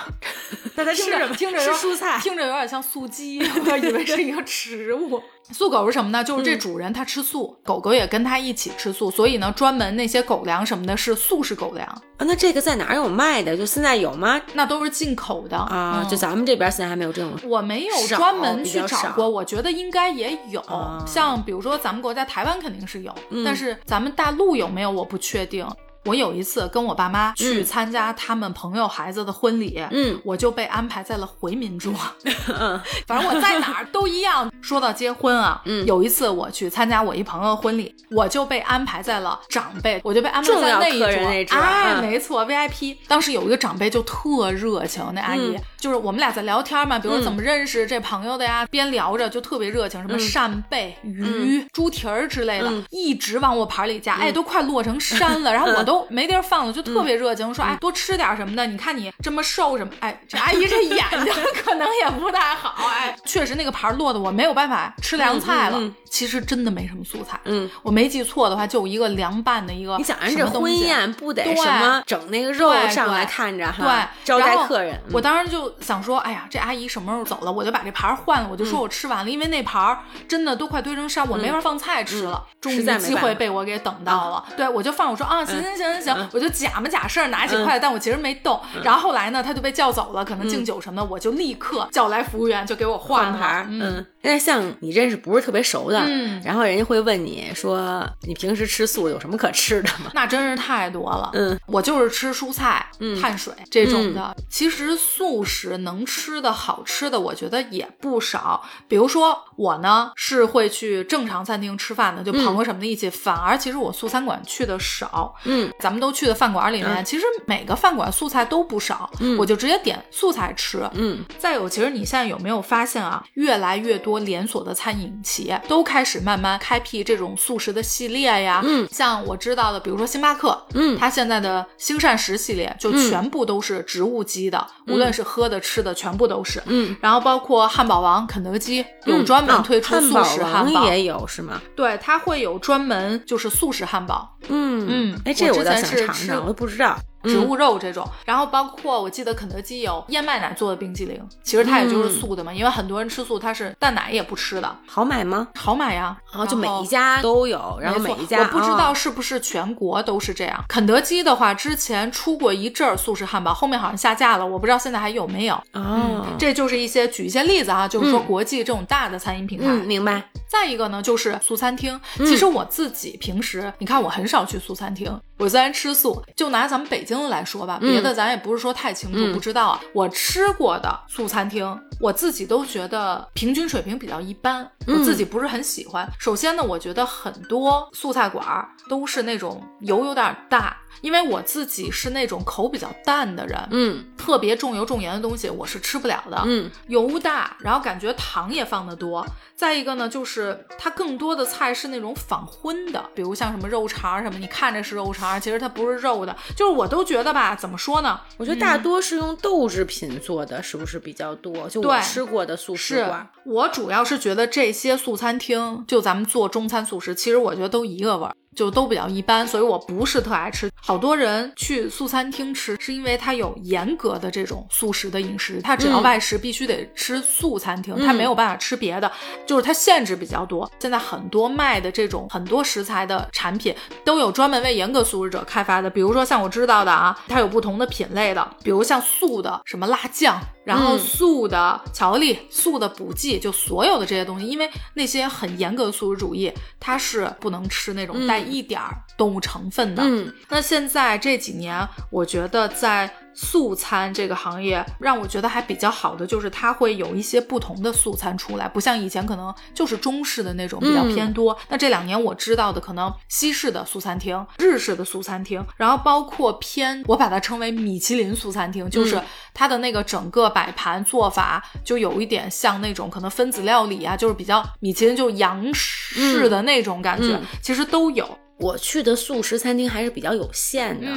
[0.75, 5.23] 大家听着听着吃蔬菜，听着有点像素鸡， 我以为是一个植物。
[5.53, 6.25] 素狗是什么呢？
[6.25, 12.21] 就是这主人他吃素，狗狗也跟他一起吃素，所以呢，专门那些狗粮什么的是素食狗粮啊。
[12.21, 13.57] 那这个在哪有卖的？
[13.57, 14.41] 就现在有吗？
[14.55, 16.07] 那都是进口的啊。
[16.09, 17.33] 就咱们这边现在还没有这种。
[17.45, 20.65] 我没有专门去找过，我觉得应该也有。
[21.07, 25.67] 像比如说咱们国家台湾肯定是有，但是咱们大陆有没有我不确定。
[26.05, 31.92] 我有一次跟我爸妈去参加他们朋友孩子的婚礼，嗯，我就被安排在了回民桌，
[32.59, 34.50] 嗯，反正我在哪儿都一样。
[34.61, 42.96] 说到结婚啊，嗯，有一次我去参加我一朋友婚礼，我就被安排在了长辈，我就被安排在那一桌，哎，没错，VIP。
[43.07, 55.91] 当时有一个长辈就特热情，那阿姨就是我们俩在聊天嘛，比如怎么认识这朋友的呀，边聊着就特别热情，什么扇贝、鱼、猪蹄儿之类的，一直往我盘里夹，哎，都快落成山了，然后我都。
[55.93, 58.66] 都没地儿放了，就特别热情，说哎多吃点什么的。
[58.66, 59.93] 你看你这么瘦什么？
[60.01, 61.32] 哎，这阿姨这眼睛
[61.62, 62.86] 可能也不太好。
[62.88, 65.78] 哎，确实那个盘落的我没有办法吃凉菜了。
[66.09, 67.40] 其实真的没什么素菜。
[67.45, 69.97] 嗯，我没记错的话，就一个凉拌的一个。
[69.97, 73.82] 你想，人这婚宴不得什么整那个肉上来看着哈？
[73.82, 74.99] 对，招待客人。
[75.11, 78.49] 我当时就想说，哎呀，这阿姨什么时候走了，我就把这盘换了。
[78.51, 82.43] 我就说我吃完了，因为那盘真的都快堆成山，我没法放菜吃了。
[82.61, 84.45] 终于机会被我给等到了。
[84.55, 88.61] 对，我就放，我说啊，行行行行行行，我就假模假式拿起筷子，但我其实没动。
[88.83, 93.66] 然后后来呢，他就被叫走了，可能敬酒什么的，我就立刻叫来服务员，就给我换牌。
[93.68, 95.99] 嗯，那像你认识不是特别熟的。
[95.99, 101.31] 嗯，然后人家会问你说：“你平时吃素有什么可吃的吗？” 那真是太多了。
[101.35, 102.87] 嗯，我就是吃蔬菜、
[103.20, 104.35] 碳水这种的。
[104.49, 108.62] 其实素食能吃的好吃的，我觉得也不少。
[108.89, 113.11] 比如说我呢，是会去正常餐厅吃饭的，就朋友什么的一起。
[113.11, 115.35] 反而其实我素餐馆去的少。
[115.45, 119.11] 嗯，咱们都去的饭馆里面，其实每个饭馆素菜都不少。
[119.20, 120.89] 嗯，我就直接点素菜吃。
[120.95, 123.25] 嗯，再有，其实你现在有没有发现啊？
[123.35, 126.59] 越来越多连锁的餐饮企业都开始慢慢。
[126.59, 141.61] 开辟这种素食的系列呀，嗯，像我知道的，比如说星巴克，嗯，它现在的星膳食系列就全部都是植物基的，无论是喝的吃的全部都是，嗯，然后包括汉堡王、肯德基有专门推出素食汉堡，也有是吗？
[141.75, 146.97] 对，它会有专门就是素食汉堡，嗯嗯，哎，这我倒想尝尝，我都不知道。
[147.25, 154.77] 植物肉这种，然后包括我记得肯德基有燕麦奶做的冰激凌，其实它也就是素的嘛，因为很多人吃素，它是蛋奶也不吃的。
[154.87, 155.49] 好买吗？
[155.55, 160.64] 好买呀，然后就每一家都有，然后每一家我不知道是不是全国都是这样。
[160.68, 165.55] 肯德基的话，之前出过一阵儿素食汉堡，后面好像下架了，我不知道现在还有没有。
[165.73, 169.66] 哦，这就是一些举一些例子啊，就是说国际这种大的餐饮品牌。
[169.85, 170.23] 明白。
[170.49, 171.99] 再一个呢，就是素餐厅。
[172.18, 175.18] 其实我自己平时，你看我很少去素餐厅。
[175.43, 179.80] 我虽然吃素，就拿咱们北京来说吧，别的咱也不是说太清楚，不知道啊。
[179.93, 186.09] 我吃过的素餐厅，我自己都觉得平均水平比较一般，我自己不是很喜欢。
[186.16, 190.76] 首先呢，我觉得很多素菜馆都是那种油有点大。
[191.01, 199.26] 因为我自己是那种口比较淡的人，嗯，特别重油重盐的东西我是吃不了的，嗯，油大，然后感觉糖也放得多。
[199.55, 206.36] 再一个呢，就是它更多的菜是那种仿荤的，比如像什么肉肠什么，你看着是肉肠，其实它不是肉的。
[206.57, 208.20] 就是我都觉得吧，怎么说呢？
[208.36, 211.68] 我觉得大多是用豆制品做的，是不是比较多？
[211.68, 218.34] 就我吃过的素食馆，我主要是觉得这些素餐厅，就咱们做中餐素食，其实我觉得都一个味儿。
[218.55, 220.70] 就都比较一般，所以我不是特爱吃。
[220.74, 229.11] 好多人去素餐厅吃，是因为它有严格的这种素食的饮食，它只要外食必须得吃素餐厅，它没有办法吃别的，
[229.46, 230.70] 就是它限制比较多。
[230.78, 233.74] 现在很多卖的这种很多食材的产品，
[234.05, 240.40] 都有专门为严格素食者开发的，比如说像我知道的啊，它有不同的品类的，比如像素的什么辣酱。
[240.65, 250.03] 然后素的巧克力、素的补剂，就所有的这些东西，因为那些很严格的素食主义，它是不能吃那种带一点儿动物成分的。
[250.05, 253.13] 嗯，那现在这几年，我觉得在。
[253.35, 261.57] 素餐这个行业让我觉得还比较好的，就是它会有一些不同的素餐出来，不像以前可能就是中式的那种比较偏多。
[261.68, 269.20] 那这两年我知道的，可能西式的素餐厅、日式的素餐厅，然后包括偏我把它称为米其林素餐厅，就是
[269.55, 278.39] 它的那个整个摆盘做法就有一点像那种可能分子料理啊，就是比较米其林就洋式的那种感觉，其实都有。
[278.59, 281.09] 我去的素食餐厅还是比较有限的。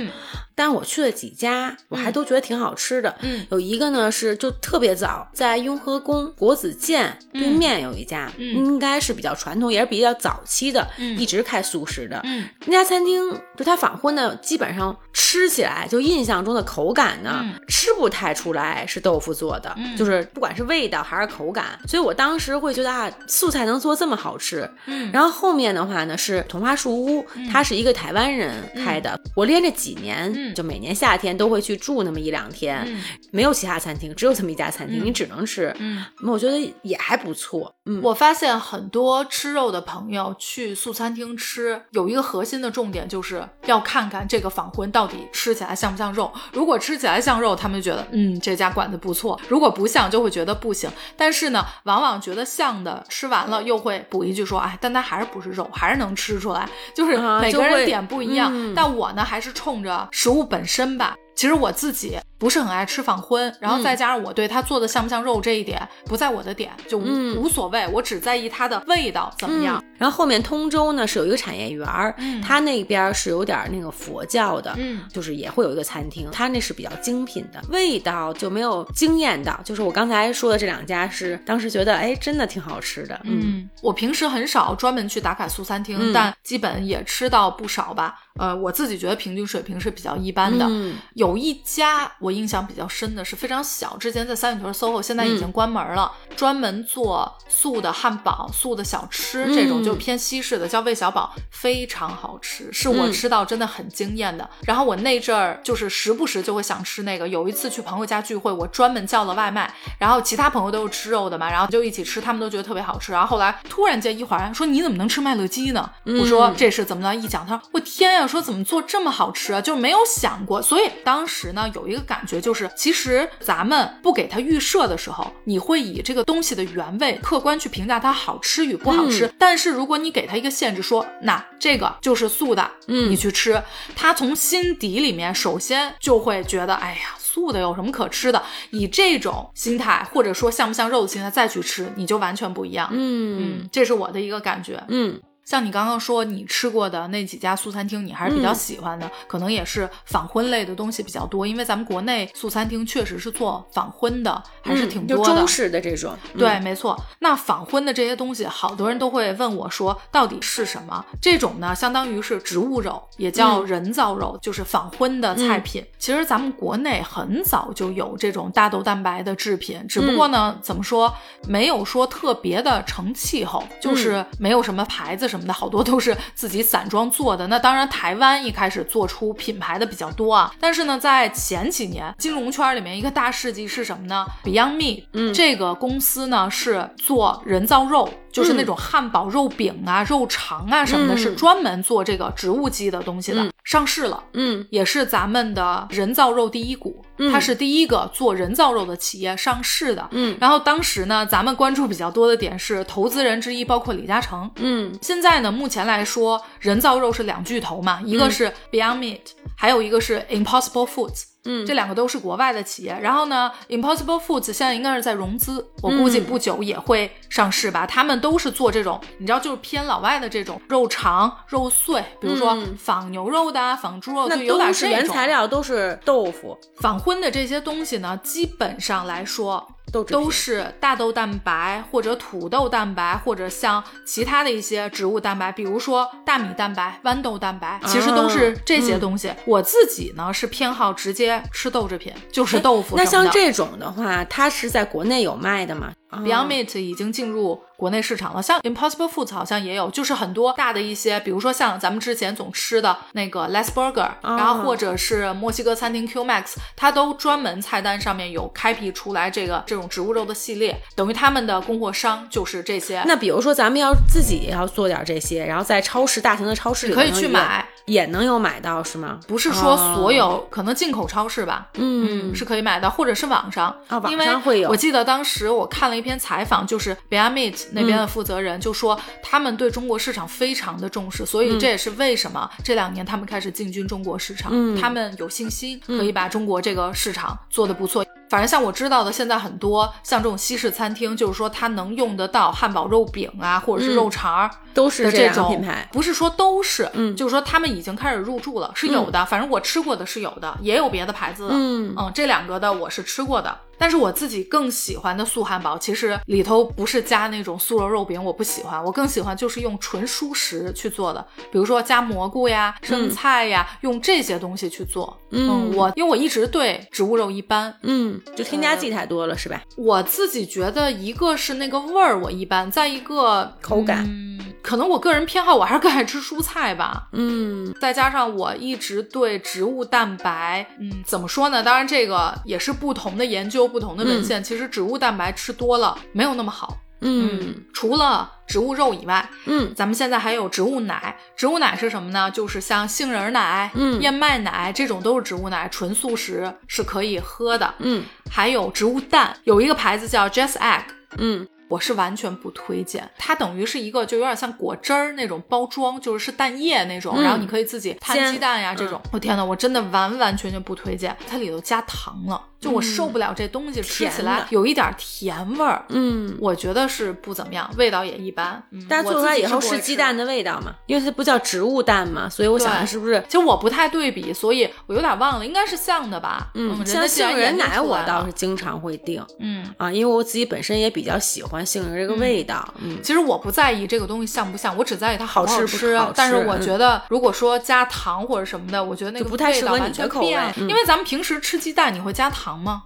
[0.56, 3.14] 但我去了几家，我还都觉得挺好吃的。
[3.22, 12.22] 嗯，有一个呢是就特别早，在雍和宫国子监对面有一家，应该是比较传统，也是比较早期的，一直开素食的。
[12.24, 21.78] 嗯，那家餐厅就它仿荤的，基本上吃起来就印象中的口感呢，吃不太出来是豆腐做的，就是不管是味道还是口感。
[21.86, 24.70] 所以我当时会觉得啊，素菜能做这么好吃。
[24.86, 28.54] 嗯，然后后面的话呢是桐花树屋，它是一个台湾人
[28.86, 30.45] 开的，我连着几年。
[30.54, 32.88] 就每年夏天都会去住那么一两天，
[33.32, 35.76] 没有其他餐厅，只有这么一家餐厅，你只能吃。
[35.80, 37.75] 嗯，我觉得也还不错。
[37.88, 46.32] 嗯，我发现很多吃肉的朋友去素餐厅吃，有一个核心的重点就是要看看这个仿荤到底吃起来像不像肉。
[46.52, 50.90] 如果吃起来像肉，他们就觉得嗯这家馆子不错；如果不像，就会觉得不行。
[51.16, 56.68] 但是呢，往往觉得像的吃完了又会补一句说，哎，但它还是不是肉，还是能吃出来。
[56.96, 58.74] 就是每个人点不一样。
[58.74, 61.16] 但我呢，还是冲着食物本身吧。
[61.36, 62.18] 其实我自己。
[62.38, 67.06] 不是很爱吃仿荤，然后再加上我对它做的像不像肉这一点不在我的点，就无
[67.42, 69.82] 无所谓，我只在意它的味道怎么样。
[69.98, 72.14] 然后后面通州呢是有一个产业园儿，
[72.44, 79.58] 它那边是有点那个佛教的，嗯，就是也会有一个餐厅，它那是比较精品的，味道就没有惊艳到。
[79.64, 83.18] 就是我刚才说的这两家是当时觉得哎真的挺好吃的。
[83.24, 88.16] 嗯，我平时很少专门去打卡素餐厅，但基本也吃到不少吧。
[88.38, 90.70] 呃，我自己觉得平均水平是比较一般的。
[91.14, 92.12] 有一家。
[92.26, 96.12] 我印象比较深的是非常小，之前在三里屯 SOHO，现在已经关门了。
[96.36, 104.50] 专门做素的汉堡、素的小吃这种，就偏西式的，叫魏小宝，非常好吃，是我吃到真的很惊艳的。
[104.66, 107.28] 然后我那阵儿就是时不时就会想吃那个。
[107.28, 113.12] 有一次去朋友家聚会，我专门叫了外卖，然后其他朋友都是吃肉的嘛，然后就一起吃，他们都觉得特别好吃。
[113.12, 115.88] 然后后来突然间一会儿说你怎么能吃麦乐鸡呢？
[116.06, 117.16] 我说这是怎么了？
[117.16, 119.62] 一讲他说我天呀，说怎么做这么好吃啊？
[119.62, 120.60] 就没有想过。
[120.60, 122.15] 所以当时呢有一个感。
[122.16, 129.30] 感觉就是，其实咱们不给它预设的时候，你会以这个东西的原味客观去评价它好吃与不好吃。
[129.38, 133.62] 但是如果你给它一个限制，说那这个就是素的，嗯，你去吃，
[133.98, 138.42] 它从心底里面首先就会觉得，哎呀，素的有什么可吃的？
[138.70, 142.88] 以这种心态，或者说像不像肉的心态再去吃，你就完全不一样。
[142.94, 144.82] 嗯嗯，这是我的一个感觉。
[144.88, 145.20] 嗯。
[145.46, 151.46] 像你刚刚说你吃过的那几家素餐厅，你还是比较喜欢的，可能也是仿荤类的东西比较多。
[151.46, 155.36] 因为咱们国内素餐厅确实是做仿荤的，还是挺多的。
[155.36, 157.00] 中式的这种，对，没错。
[157.20, 161.06] 那仿荤的这些东西，好多人都会问我说，到底是什么？
[161.22, 165.86] 这种呢，相当于是植物肉，也叫人造肉，就是仿荤的菜品。
[166.00, 171.14] 其实咱们国内很早就有这种大豆蛋白的制品，只不过呢，怎么说，
[171.48, 175.30] 没有说特别的成气候，就是没有什么牌子。
[175.35, 193.46] 什么的好多都是自己散装做的，那当然台湾一开始做出品牌的比较多啊，但是呢，在前几年金融圈里面一个大事迹是什么呢？Beyond Meat，嗯，这个公司呢是做人造肉，就是那种汉堡肉饼啊、肉肠啊什么的，是专门做这个植物基的东西的。
[193.66, 200.38] 上市了，嗯，也是咱们的人造肉第一股，它是第一个做人造肉的企业上市的，嗯。
[200.40, 204.98] 然后当时呢，咱们关注比较多的点是投资人之一包括李嘉诚，嗯。
[205.02, 209.22] 现在呢，目前来说，人造肉是两巨头嘛，一个是 Beyond Meat，
[209.58, 211.24] 还有一个是 Impossible Foods。
[211.46, 212.98] 嗯，这两个都是国外的企业。
[213.02, 217.86] 然后呢，Impossible Foods 现在应该是在融资，我估计不久也会上市吧。
[217.86, 224.90] 他们都是做这种，你知道，就是偏老外的这种肉肠、肉碎，比如说仿牛肉的、仿猪肉，就有点这种。
[224.90, 229.68] 原材料都是豆腐，仿荤的这些东西呢，基本上来说。
[229.94, 239.32] 都都是大豆蛋白或者土豆蛋白，或者像其他的一些植物蛋白，比如说大米蛋白、豌豆蛋白，其实都是这些东西。
[239.46, 242.96] 我自己呢是偏好直接吃豆制品，就是豆腐。
[242.98, 263.04] 那像这种的话，它是在国内有卖的吗？Beyond Meat 已经进入国内市场了，像 Impossible Foods 好像也有，就是很多大的一些，比如说像咱们之前总吃的那个 Less Burger，然后或者是墨西哥餐厅 Q Max，它都专门菜单上面有开辟出来这个这种植物肉的系列，等于他们的供货商就是这些。
[263.06, 269.20] 那比如说咱们要自己要做点这些，然后在超市大型的超市里可以去买，也能有买到是吗？
[269.28, 274.70] 不是说所有，可能进口超市吧，嗯，是可以买到，或者是网上啊，网上会有。
[274.70, 288.06] 我记得当时我看了一篇采访，就是 Beyond Meat 那边的负责人就说，他们对中国市场非常的重视，所以这也是为什么这两年他们开始进军中国市场，他们有信心可以把中国这个市场做得不错。
[288.30, 299.26] 反正像我知道的，现在很多像这种西式餐厅，就是说它能用得到汉堡肉饼啊，或者是肉肠儿，都是这种品牌，不是说都是，嗯，就是说他们已经开始入驻了，是有的。
[299.26, 303.60] 反正我吃过的是有的，也有别的牌子的，嗯嗯，这两个的我是吃过的。
[303.78, 308.82] 但是我自己更喜欢的素汉堡，其实里头不是加那种素肉肉饼，我不喜欢。
[308.82, 315.20] 我更喜欢就是用纯蔬食去做的，比如说加蘑菇呀、生菜呀，用这些东西去做。
[315.32, 319.62] 嗯，我因为我一直对植物肉一般，嗯，就添加剂太多了，是吧？
[319.78, 324.26] 我自己觉得一个是那个味儿我一般，再一个口感，嗯
[324.62, 327.08] 可能我个人偏好，我还是更爱吃蔬菜吧。
[327.14, 331.62] 嗯，再加上我一直对植物蛋白，嗯，怎么说呢？
[331.62, 333.68] 当然这个也是不同的研究。
[333.68, 336.78] 不同的文献，其实植物蛋白吃多了没有那么好。
[337.02, 341.18] 嗯，除了植物肉以外，嗯，咱们现在还有植物奶。
[341.36, 342.32] 植物奶是什么呢？
[342.32, 347.74] 就是像杏仁奶、嗯，燕麦奶这种都是植物奶，纯素食是可以喝的。
[347.80, 350.84] 嗯，还有植物蛋，有一个牌子叫 Just Egg。
[351.18, 351.48] 嗯。
[351.68, 359.02] 我是完全不推荐，它等于是一个就有点像果汁儿那种包装，就是是蛋液那种，然后你可以自己摊鸡蛋呀这种。
[359.12, 365.86] 我天呐，我真的完完全全不推荐，它里头加糖了，就我受不了这东西，吃起来有一点甜味儿。
[365.90, 368.62] 嗯，我觉得是不怎么样，味道也一般。
[368.90, 370.76] 但是做出来以后是鸡蛋的味道嘛？
[370.88, 373.24] 因为它不叫植物蛋嘛，所以我想是不是？
[373.28, 376.52] 其实我不太对比，所以我有点忘了，应该是像的吧？
[376.54, 379.24] 嗯，像杏仁奶我倒是经常会订。
[379.40, 382.26] 嗯啊，因为我自己本身也比较喜欢杏仁这个味。
[382.26, 385.96] 味道，嗯，其实我不在意这个东西像不像，我只在意它好吃不吃。
[386.16, 390.36] 但是我觉得，如果说加糖或者什么的，我觉得那个不太适合你的口味。
[390.58, 392.84] 因为咱们平时吃鸡蛋，你会加糖吗？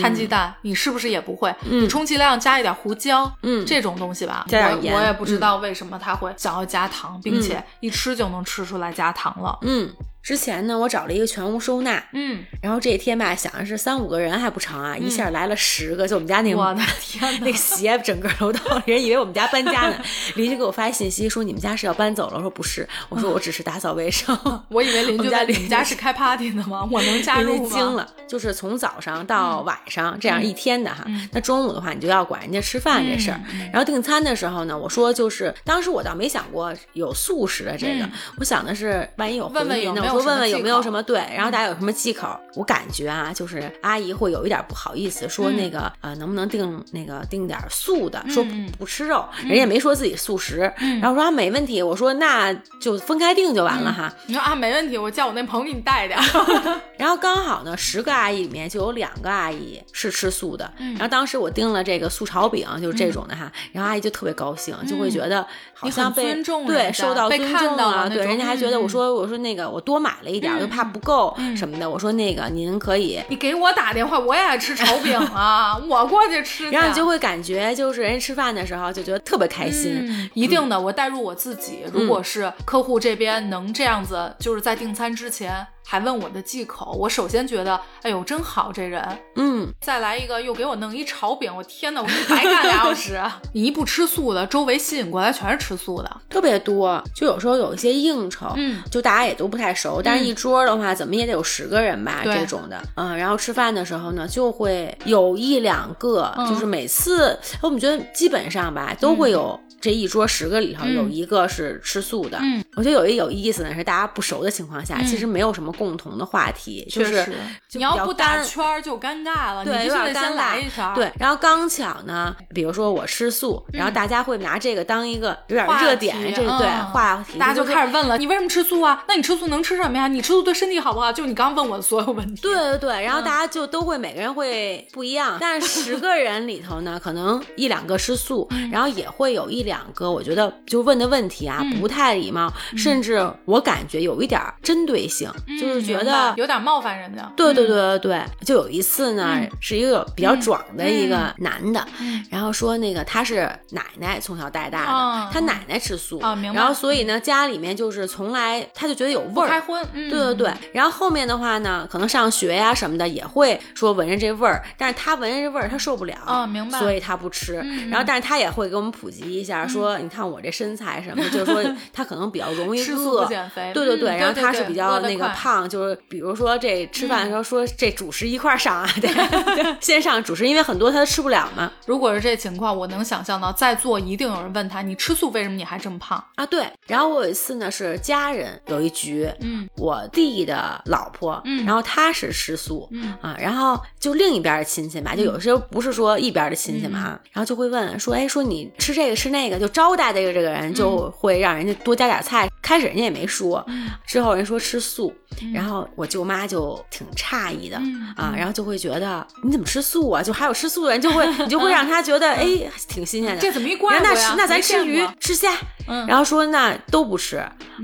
[0.00, 1.52] 摊鸡蛋，你是不是也不会？
[1.68, 4.46] 你充其量加一点胡椒，嗯，这种东西吧。
[4.48, 9.58] 加点盐，我也不知道为什么他会想要加糖，并且一吃就能吃出来加糖了。
[9.62, 9.90] 嗯。
[10.26, 19.96] 之前呢，我找了一个全屋收纳，嗯，然后这一天吧，想的是三五个人还不成啊，一下来了十个，就我们家那个，我的天， 那个鞋整个楼道人以为我们家搬家呢。
[20.34, 24.36] 邻居给我发信息说你们家是要搬走了，我说不是，我说我只是打扫卫生。
[24.68, 26.88] 我以为邻居家你们家是开 party 的吗？
[26.90, 27.70] 我能加入吗？
[27.72, 31.06] 惊了，就是从早上到晚上这样一天的哈。
[31.30, 33.40] 那中午的话，你就要管人家吃饭这事儿。
[33.72, 38.10] 然后订餐的时候呢，我说就是当时我倒没想过有素食的这个，
[38.40, 41.02] 我想的是万一有问问有没有，我说问问有没有什么。
[41.02, 42.28] 对，然后大家有什么忌口？
[42.54, 48.24] 我感觉啊，就是阿姨会有一点不好意思，说那个呃，能不能订那个订点素的？
[48.28, 48.44] 说
[48.78, 50.72] 不吃肉，人家没说自己素食。
[51.00, 51.82] 然后说啊，没问题。
[51.82, 54.12] 我说那就分开订就完了哈。
[54.26, 56.18] 你说啊，没问题，我叫我那朋友给你带点。
[56.96, 60.70] 然后刚好呢，十个阿姨里面就有两个阿姨是吃素的。
[60.78, 63.52] 然后当时我订了这个素炒饼，就是这种的哈。
[63.72, 68.08] 然后阿姨就特别高兴，就会觉得好像被对受到尊重啊。
[68.08, 70.86] 对，人家还觉得我说我说那个我多买了一点，又怕。
[70.86, 76.70] 不够什么的，我说那个您可以，你给我打电话，我也爱吃炒饼啊， 我过去吃。
[76.70, 80.30] 然后你就会感觉，就是人家吃饭的时候就觉得特别开心。
[80.32, 89.00] 一定的，我代入我自己，如果是客户这边能这样子，就是在订餐之前还问我的忌口，我首先觉得，哎呦，真好这人，
[89.36, 93.22] 嗯，再来一个又给我弄一炒饼，我天哪，我白干俩小时。
[93.54, 97.00] 你一不吃素的，周围吸引过来全是吃素的，特别多。
[97.14, 109.58] 就有时候有一些应酬，嗯，就大家也都不太熟，但是一桌的话，怎么也得有十个人吧，这种的，嗯，然后吃饭的时候呢，就会有一两个，嗯就是每次我们觉得基本上吧，都会有。
[109.78, 117.24] 这一桌十个里头嗯有一个是吃素的，嗯，我觉得有一有意思呢，是大家不熟的情况下，嗯其实没有什么共同的话题，就是，
[117.68, 129.04] 就你要不打干圈儿就尴尬了，对，你有点尴必须得先来尬一圈儿，对，然后刚巧呢，比如说我吃素，然后大家会拿这个当一个有点话热点，这个对嗯话题，大家就开始问了，你为什么吃素啊？
[129.06, 130.08] 那你吃素能吃什么呀？
[130.08, 131.12] 你吃素对身体好不好？
[131.12, 132.42] 就你刚问我的所有问题。
[132.42, 138.70] 对对对，嗯然后大家就都会每个人会不一样，但是十个人里头呢，可能一两个吃素，嗯。
[138.70, 141.80] 然后也会有一两个，我觉得就问的问题啊、嗯。
[141.80, 146.34] 不太礼貌，甚至我感觉有一点针对性，就是觉得。
[146.36, 147.22] 有点冒犯人家。
[147.36, 159.48] 对对对对对，就有一次呢，嗯是一个比较壮的一个男的，嗯然后说那个他是奶奶从小带大的，啊他奶奶吃素，啊明白然后所以呢，家里面就是从来他就觉得有味儿。
[159.48, 167.60] 开荤，嗯对对对，然后后面的话呢，可能上学呀什么的也会说闻着这味儿，但是他闻着这味儿他受不了，啊明白所以他不吃。
[167.64, 171.62] 嗯然后，但是他也会给我们普及一下，说你看我这身材什么的，就是说
[171.92, 175.28] 他可能比较容易吃素饿减肥对对对，嗯然后他是比较那个饿
[175.68, 179.08] 就是比如说这吃饭的时嗯候说这主食一块儿上啊，对，
[179.54, 181.70] 对先上主食，因为很多他都吃不了嘛。
[181.86, 186.22] 如果是这情况，我能想象到在座一定有人问他，你吃素为什么你还这么胖？
[186.34, 202.48] 啊，对，然后我有一次呢是家人有一局，嗯我弟的老婆，嗯然后他是吃素，嗯啊，然后就另一边的亲戚吧，就有时候不是说一边的亲戚嘛，啊，然后就会问说，哎，说你吃这个吃那个，就招待这个这个人，就会让人家多加点菜。
[202.66, 203.88] 开始人家也没说，嗯。
[204.04, 205.14] 之后人说吃素，
[205.54, 210.20] 然后我舅妈就挺诧异的、嗯啊，然后就会觉得你怎么吃素啊？
[210.20, 212.44] 就还有吃素的人，就会 你就会让他觉得哎
[212.88, 213.40] 挺新鲜的。
[213.40, 214.00] 这怎么一怪？
[214.00, 215.52] 那吃那咱吃鱼吃虾，
[215.86, 216.04] 嗯。
[216.08, 217.36] 然后说那都不吃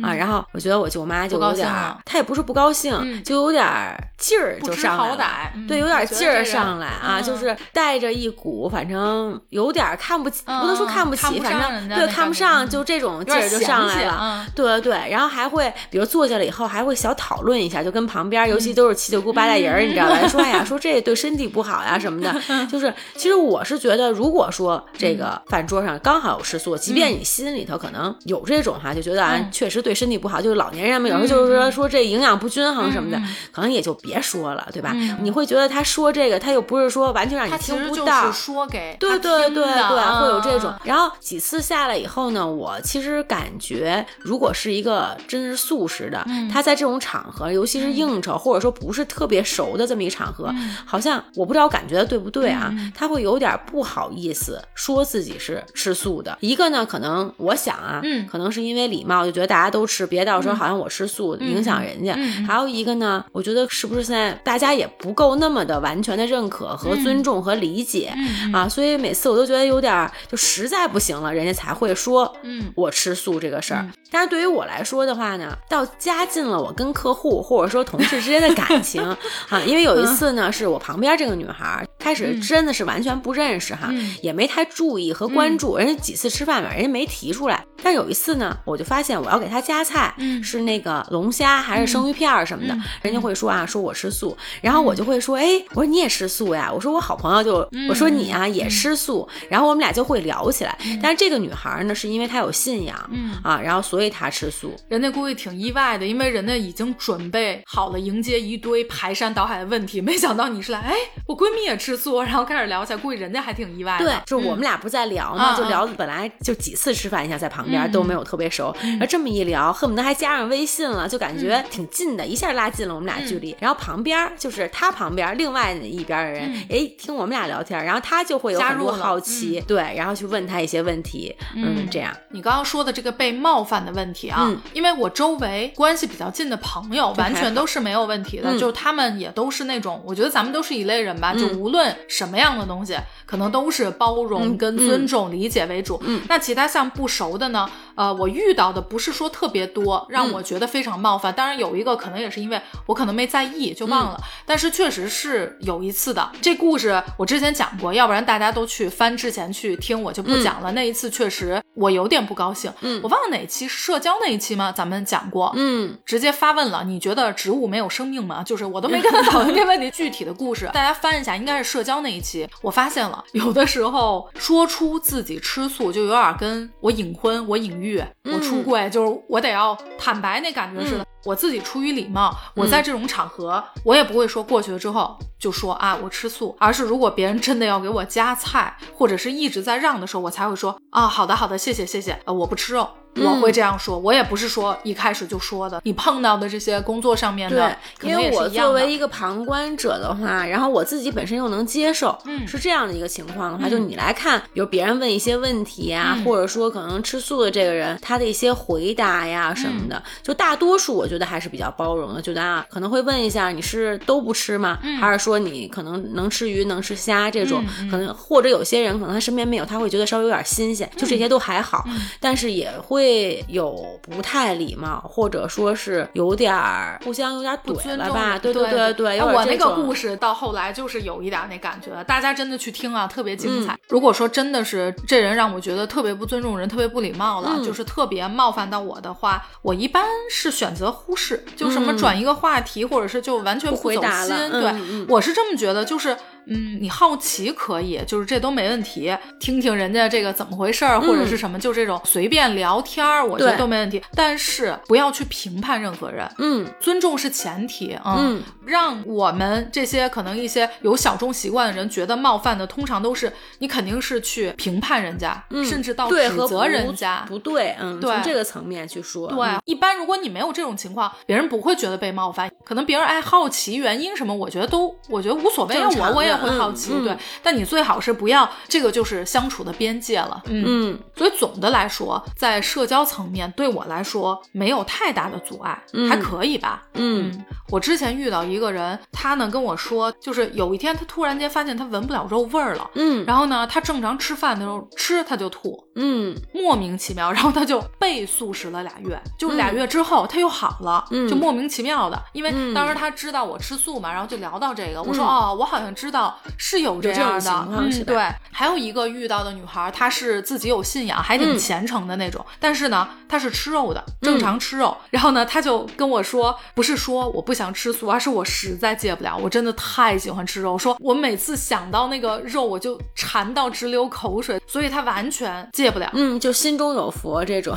[0.03, 3.23] 啊，然后我觉得我舅妈就有点儿，她也不是不高兴，嗯。
[3.23, 5.67] 就有点儿劲儿就上来了，好歹嗯。
[5.69, 7.23] 对，有点劲儿上来啊，嗯。
[7.23, 12.69] 就是带着一股反正有点儿看不起，不能说看不起，反正对看不上，嗯。
[12.69, 14.19] 就这种劲儿就上来了。
[14.21, 14.47] 嗯。
[14.57, 20.17] 对对对，然后还会，比如坐下了以后，还会小讨论一下，就跟旁边，尤其都是七大姑八大姨儿，你知道吧？
[20.29, 22.35] 说哎呀，说这对身体不好呀什么的，
[22.71, 33.21] 就是其实我是觉得，如果说这个饭桌上刚好有吃素，即便你心里头可能有这种哈，就觉得啊嗯，确实对身体不好，就是老年人嘛有时候就是说说这营养不均衡什么的
[33.51, 35.19] 可能也就别说了，对吧嗯？
[35.23, 38.43] 你会觉得他说这个，他又不是说完全让你听不到是。
[38.43, 40.81] 说给对对对对，会有这种嗯。
[40.85, 56.37] 然后几次下来以后呢，我其实感觉，如果是一个真是素食的，嗯他在这种场合，尤其是应酬、或者说不是特别熟的这么一场合，嗯好像我不知道感觉的对不对啊，他会有点不好意思说自己是吃素的。
[56.41, 62.15] 一个呢，可能我想啊，嗯可能是因为礼貌，就觉得大家都吃，别到时候好像我吃素、影响人家。
[62.47, 73.83] 还有一个呢，我觉得是不是现在大家也不够那么的完全的认可和尊重和理解、嗯啊，所以每次我都觉得有点儿就实在不行了，人家才会说，嗯我吃素这个事儿。
[73.83, 79.03] 嗯但是对于我来说的话呢，到加进了我跟客户或者说同事之间的感情
[79.49, 84.15] 啊，因为有一次呢，是我旁边这个女孩儿开始真的是完全不认识哈，嗯。
[84.23, 87.65] 也没太注意和关注，人家几次吃饭吧，人家没提出来。
[87.83, 90.43] 但有一次呢，我就发现我要给她夹菜，嗯。
[90.43, 96.71] 是那个龙虾还是生鱼片儿什么的，嗯人家会说啊，说我吃素，然后我就会说，哎，我说你也吃素呀？
[96.73, 100.77] 我说我好朋友就，我说你啊也吃素，然后我们俩就会聊起来。
[101.03, 103.33] 但是这个女孩儿呢，是因为她有信仰，嗯。
[103.43, 104.75] 啊，然后所以她吃素。
[104.89, 110.95] 人家估计挺意外的，因为人家已经准备好了迎接一堆排山倒海的问题，没想到你是来，哎，
[111.27, 114.05] 我闺蜜也吃素，然后开始聊起来，估计人家还挺意外的。
[114.05, 123.55] 对，就是我们俩不是在聊嘛，嗯就聊本来就几次吃饭一下在旁边、嗯都没有特别熟，然后这么一聊，恨不得还加上微信了，就感觉挺近的，一下拉近了我们俩距离。
[123.61, 132.17] 然后旁边就是他旁边另外一边的人，哎、听我们俩聊天，然后他就会有很多好奇，对，然后去问他一些问题，嗯，这样。
[132.31, 134.61] 你刚刚说的这个被冒犯的问题啊，嗯。
[134.73, 138.59] 因为我周围关系比较近的朋友，完全都是没有问题的，嗯。
[138.59, 142.97] 就是他们也都是那种，我觉得咱们都是一类人吧，就无论什么样的东西，
[143.27, 144.57] 可能都是包容嗯。
[144.59, 146.01] 跟尊重、理解为主。
[146.05, 146.21] 嗯。
[146.29, 151.33] 那其他像不熟的呢，呃，我遇到的不是说特别多，让我觉得非常冒犯。
[151.33, 156.31] 当然有一个可能也是因为我可能没在意就忘了，但是确实是有一次的。
[156.41, 160.73] 这故事我之前讲过，要不然大家都去翻之前去听，我就不讲了。
[160.73, 162.73] 那一次确实我有点不高兴。
[162.81, 164.73] 嗯，我忘了哪期社交那一期吗？
[164.73, 165.53] 咱们讲过。
[165.57, 168.43] 嗯，直接发问了，你觉得植物没有生命吗？
[168.43, 172.49] 就是我都没跟他讨论这问题，具体的故事大家翻一下，应该是社交那一期。
[172.63, 181.07] 我发现了，有的时候说出自己吃素，就有点跟我隐婚、我隐喻、我出柜，就是我得要坦白那感觉似的。
[181.25, 192.89] 我自己出于礼貌，我在这种场合，我也不会说过去了之后就说啊我吃素，而是如果别人真的要给我夹菜，或者是一直在让的时候，我才会说啊好的好的谢谢谢谢，呃我不吃肉。
[193.15, 195.83] 我会这样说，我也不是说一开始就说的。
[195.85, 214.79] 你碰到的这些工作上面的，因为我作为一个旁观者的话，然后我自己本身又能接受，嗯，是这样的一个情况的话，就你来看，比如别人问一些问题呀，或者说可能吃素的这个人他的一些回答呀什么的，就大多数我觉得还是比较包容的，觉得啊可能会问一下你是都不吃吗？
[215.01, 221.85] 还是说你可能能吃鱼能吃虾这种，可能或者有些人可能他身边没有，他会觉得稍微有点新鲜，就这些都还好，
[222.21, 223.43] 但是也会。
[223.49, 228.39] 有不太礼貌，或者说是有点儿互相有点怼了吧？
[228.39, 233.77] 对对对对，我那个故事到后来就是有一点那感觉，大家真的去听啊，特别精彩。
[233.89, 244.51] 如果说真的是这人让我觉得特别不尊重人、特别不礼貌了，就是特别冒犯到我的话，我一般是选择忽视，就什么转一个话题，或者是就完全不回答了。
[244.51, 244.73] 对，
[245.09, 246.17] 我是这么觉得，就是。
[246.45, 254.03] 嗯，你好奇可以，就是这都没问题，听听人家这个怎么回事儿，或者是什么，就这种随便聊天儿，我觉得都没问题。
[254.17, 258.17] 但是不要去评判任何人，嗯，尊重是前提啊。
[258.19, 269.29] 嗯，让我们这些可能一些有小众习惯的人觉得冒犯的，通常都是你肯定是去评判人家，甚至到指责人家不对，嗯，从这个层面去说。
[269.29, 275.81] 对，一般如果你没有这种情况，别人不会觉得被冒犯，可能别人爱好奇原因什么，我觉得都我觉得无所谓。
[275.81, 276.33] 我我也。
[276.43, 280.43] 会好奇，对，但你最好是不要这个，就是相处的边界了。
[280.47, 286.83] 嗯，所以总的来说，在社交层面对我来说没有太大的阻碍，还可以吧。
[286.95, 292.91] 嗯，我之前遇到一个人，他呢跟我说，就是有一天他突然间发现他闻不了肉味儿了。
[292.95, 295.83] 嗯，然后呢，他正常吃饭的时候吃他就吐。
[295.95, 301.05] 嗯，莫名其妙，然后他就被素食了俩月，就俩月之后他又好了。
[301.11, 306.39] 嗯，就莫名其妙的，因为当时他知道我吃素嘛，然后就聊到这个，我说哦，我好像知道。
[306.59, 314.97] 是有这样的，嗯，对，还有一个遇到的女孩，她是自己有信仰，还挺虔诚的那种，但是呢，她是吃肉的，正常吃肉。
[315.11, 326.11] 然后呢，她就跟我说，不是说我不想吃素，而是我实在戒不了，我真的太喜欢吃肉，说我每次想到那个肉，我就馋到直流口水，所以它完全戒不了。
[326.15, 327.77] 嗯，就心中有佛这种。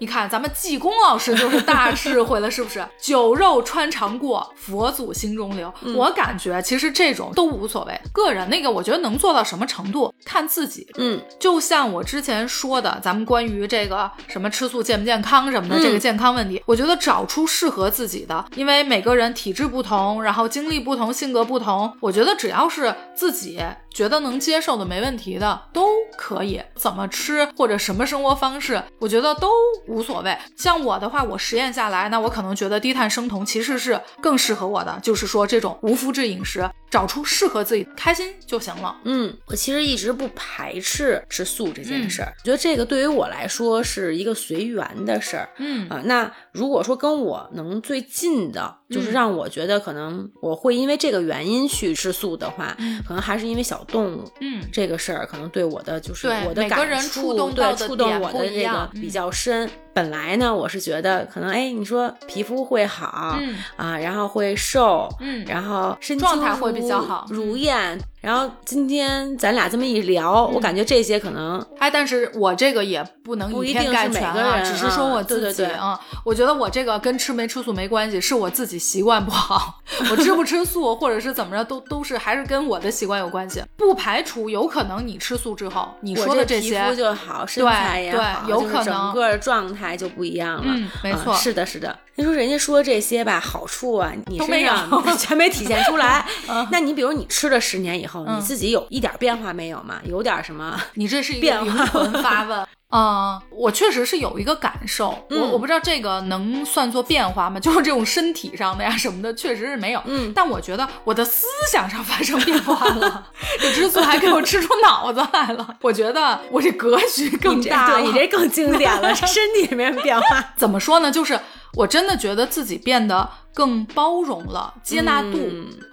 [0.00, 2.82] 你看，咱们济公老师就是大智慧了，是不是？
[2.98, 5.72] 酒肉穿肠过，佛祖心中留。
[5.94, 10.86] 我感觉其实这种都无所谓，个人那个我觉得能做到什么程度看自己。
[10.96, 23.60] 嗯，就像我之前说的，咱们关于这个什么吃素健不健康什么的这个健康问题，我觉得找出适合自己的，因为每个人体质不同，然后经历不同，性格不同，我觉得只要是自己。
[23.92, 25.84] 觉得能接受的没问题的都
[26.30, 29.48] 可以，怎么吃或者什么生活方式，我觉得都
[29.88, 30.38] 无所谓。
[30.56, 36.70] 像我的话，我实验下来，那我可能觉得低碳生酮其实是更适合我的，就是说这种无麸质饮食。
[36.88, 38.96] 找出适合自己开心就行了。
[39.04, 45.48] 嗯，我其实一直不排斥吃素这件事儿，我觉得这个对于我来说是一个随缘的事儿。
[45.58, 52.76] 嗯啊，那如果说跟我能最近的，就是让我觉得可能我会因为这个原因去吃素的话，
[53.06, 54.24] 可能还是因为小动物。
[54.40, 56.78] 嗯，这个事儿可能对我的就是我的感
[57.08, 59.70] 触，对触动我的这个比较深。
[59.92, 63.56] 本来呢，我是觉得可能哎，你说皮肤会好，嗯。
[63.76, 67.98] 啊，然后会瘦，嗯，然后身状态会比较好，如燕。
[68.20, 79.80] 然后今天咱俩这么一聊，我感觉这些可能哎，但是我这个也不能以偏概全啊，只是说我自己啊，我觉得我这个跟吃没吃素没关系，是我自己习惯不好，
[80.10, 88.84] 我吃不吃素或者是怎么着，都都是还是跟我的习惯有关系，不排除有可能你吃素之后，你说的这些皮肤就好，身材也好，有可能。
[88.84, 90.72] 整个状态就不一样了。
[90.76, 91.98] 嗯，没错，是的，是的。
[92.16, 96.24] 你说人家说这些吧，好处啊，你身上 全没体现出来。
[96.70, 100.00] 那你比如你吃了十年以后，你自己有一点变化没有吗？
[100.04, 100.80] 有点什么？
[100.94, 102.66] 你这是一个灵魂发问。
[102.90, 107.58] 嗯，我确实是有一个感受，我我不知道这个能算作变化吗？
[107.60, 110.02] 就是这种身体上的呀什么的，确实是没有。
[110.06, 113.26] 嗯，但我觉得我的思想上发生变化了，
[113.60, 115.74] 这吃素还给我吃出脑子来了。
[115.82, 120.52] 我觉得我这格局更大了，你这更经典了，身体没变化。
[120.56, 121.10] 怎么说呢？
[121.10, 121.38] 就是
[121.74, 123.28] 我真的觉得自己变得。
[123.52, 125.36] 更包容了，接纳度，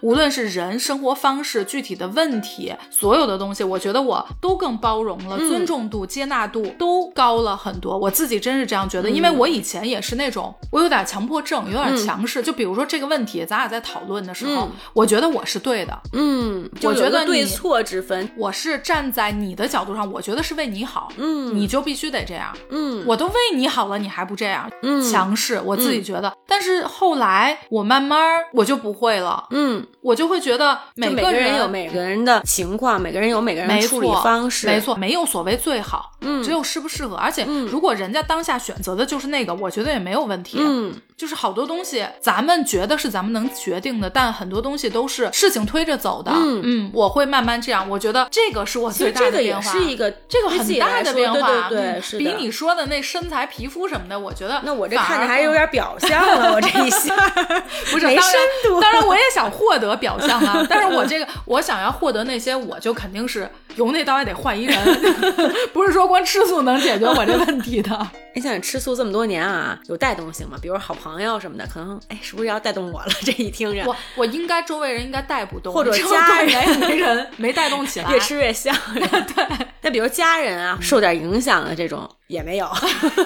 [0.03, 7.97] 无论是人生活方式、具体的问题，所有的东西，我觉得我都更包容了，尊重度、接纳度都高了很多。
[7.97, 12.43] 我自己真是这样觉得，因为我以前也是那种，我有点强迫症，有点强势。
[12.43, 27.57] 就比如说这个问题，咱俩在讨论的时候，我觉得我是对的，嗯，我觉得对错之分，我是站在你的角度上，我觉得是为你好，嗯，你就必须得这样，嗯，我都为你好了，你还不这样，嗯，强势，我自己觉得，但是后来。
[27.69, 28.19] 我慢慢
[28.53, 37.15] 我就不会了，嗯，我就会觉得每个人有每个人的情况，每个人有每个人处理方式，没错，没有所谓最好，嗯，只有适不适合。
[37.15, 57.15] 而且如果人家当下选择的就是那个，我觉得也没有问题，嗯，就是好多东西咱们觉得是咱们能决定的，但很多东西都是事情推着走的，嗯嗯，我会慢慢这样，我觉得这个是我最大的变化，是一个这个很大的变化，对对，比你说的那身材皮肤什么的，我觉得那我这看着还有点表象了，我这一下
[57.91, 58.07] 不是。
[58.07, 65.21] 深度，当然我也想获得表象啊，但是我这个我想要获得那些，我就肯定是由内到外得换一人，
[65.71, 68.07] 不是说光吃素能解决我这问题的。
[68.33, 70.57] 你想吃素这么多年啊，有带动性吗？
[70.61, 73.07] 比如好朋友什么的，可能哎，是不是要带动我了？
[73.23, 78.75] 这一听着，我我应该周围人应该带不动，或者家人没人没带动起来，越吃越香。
[78.93, 82.69] 对，那比如家人啊，受点影响的这种也没有，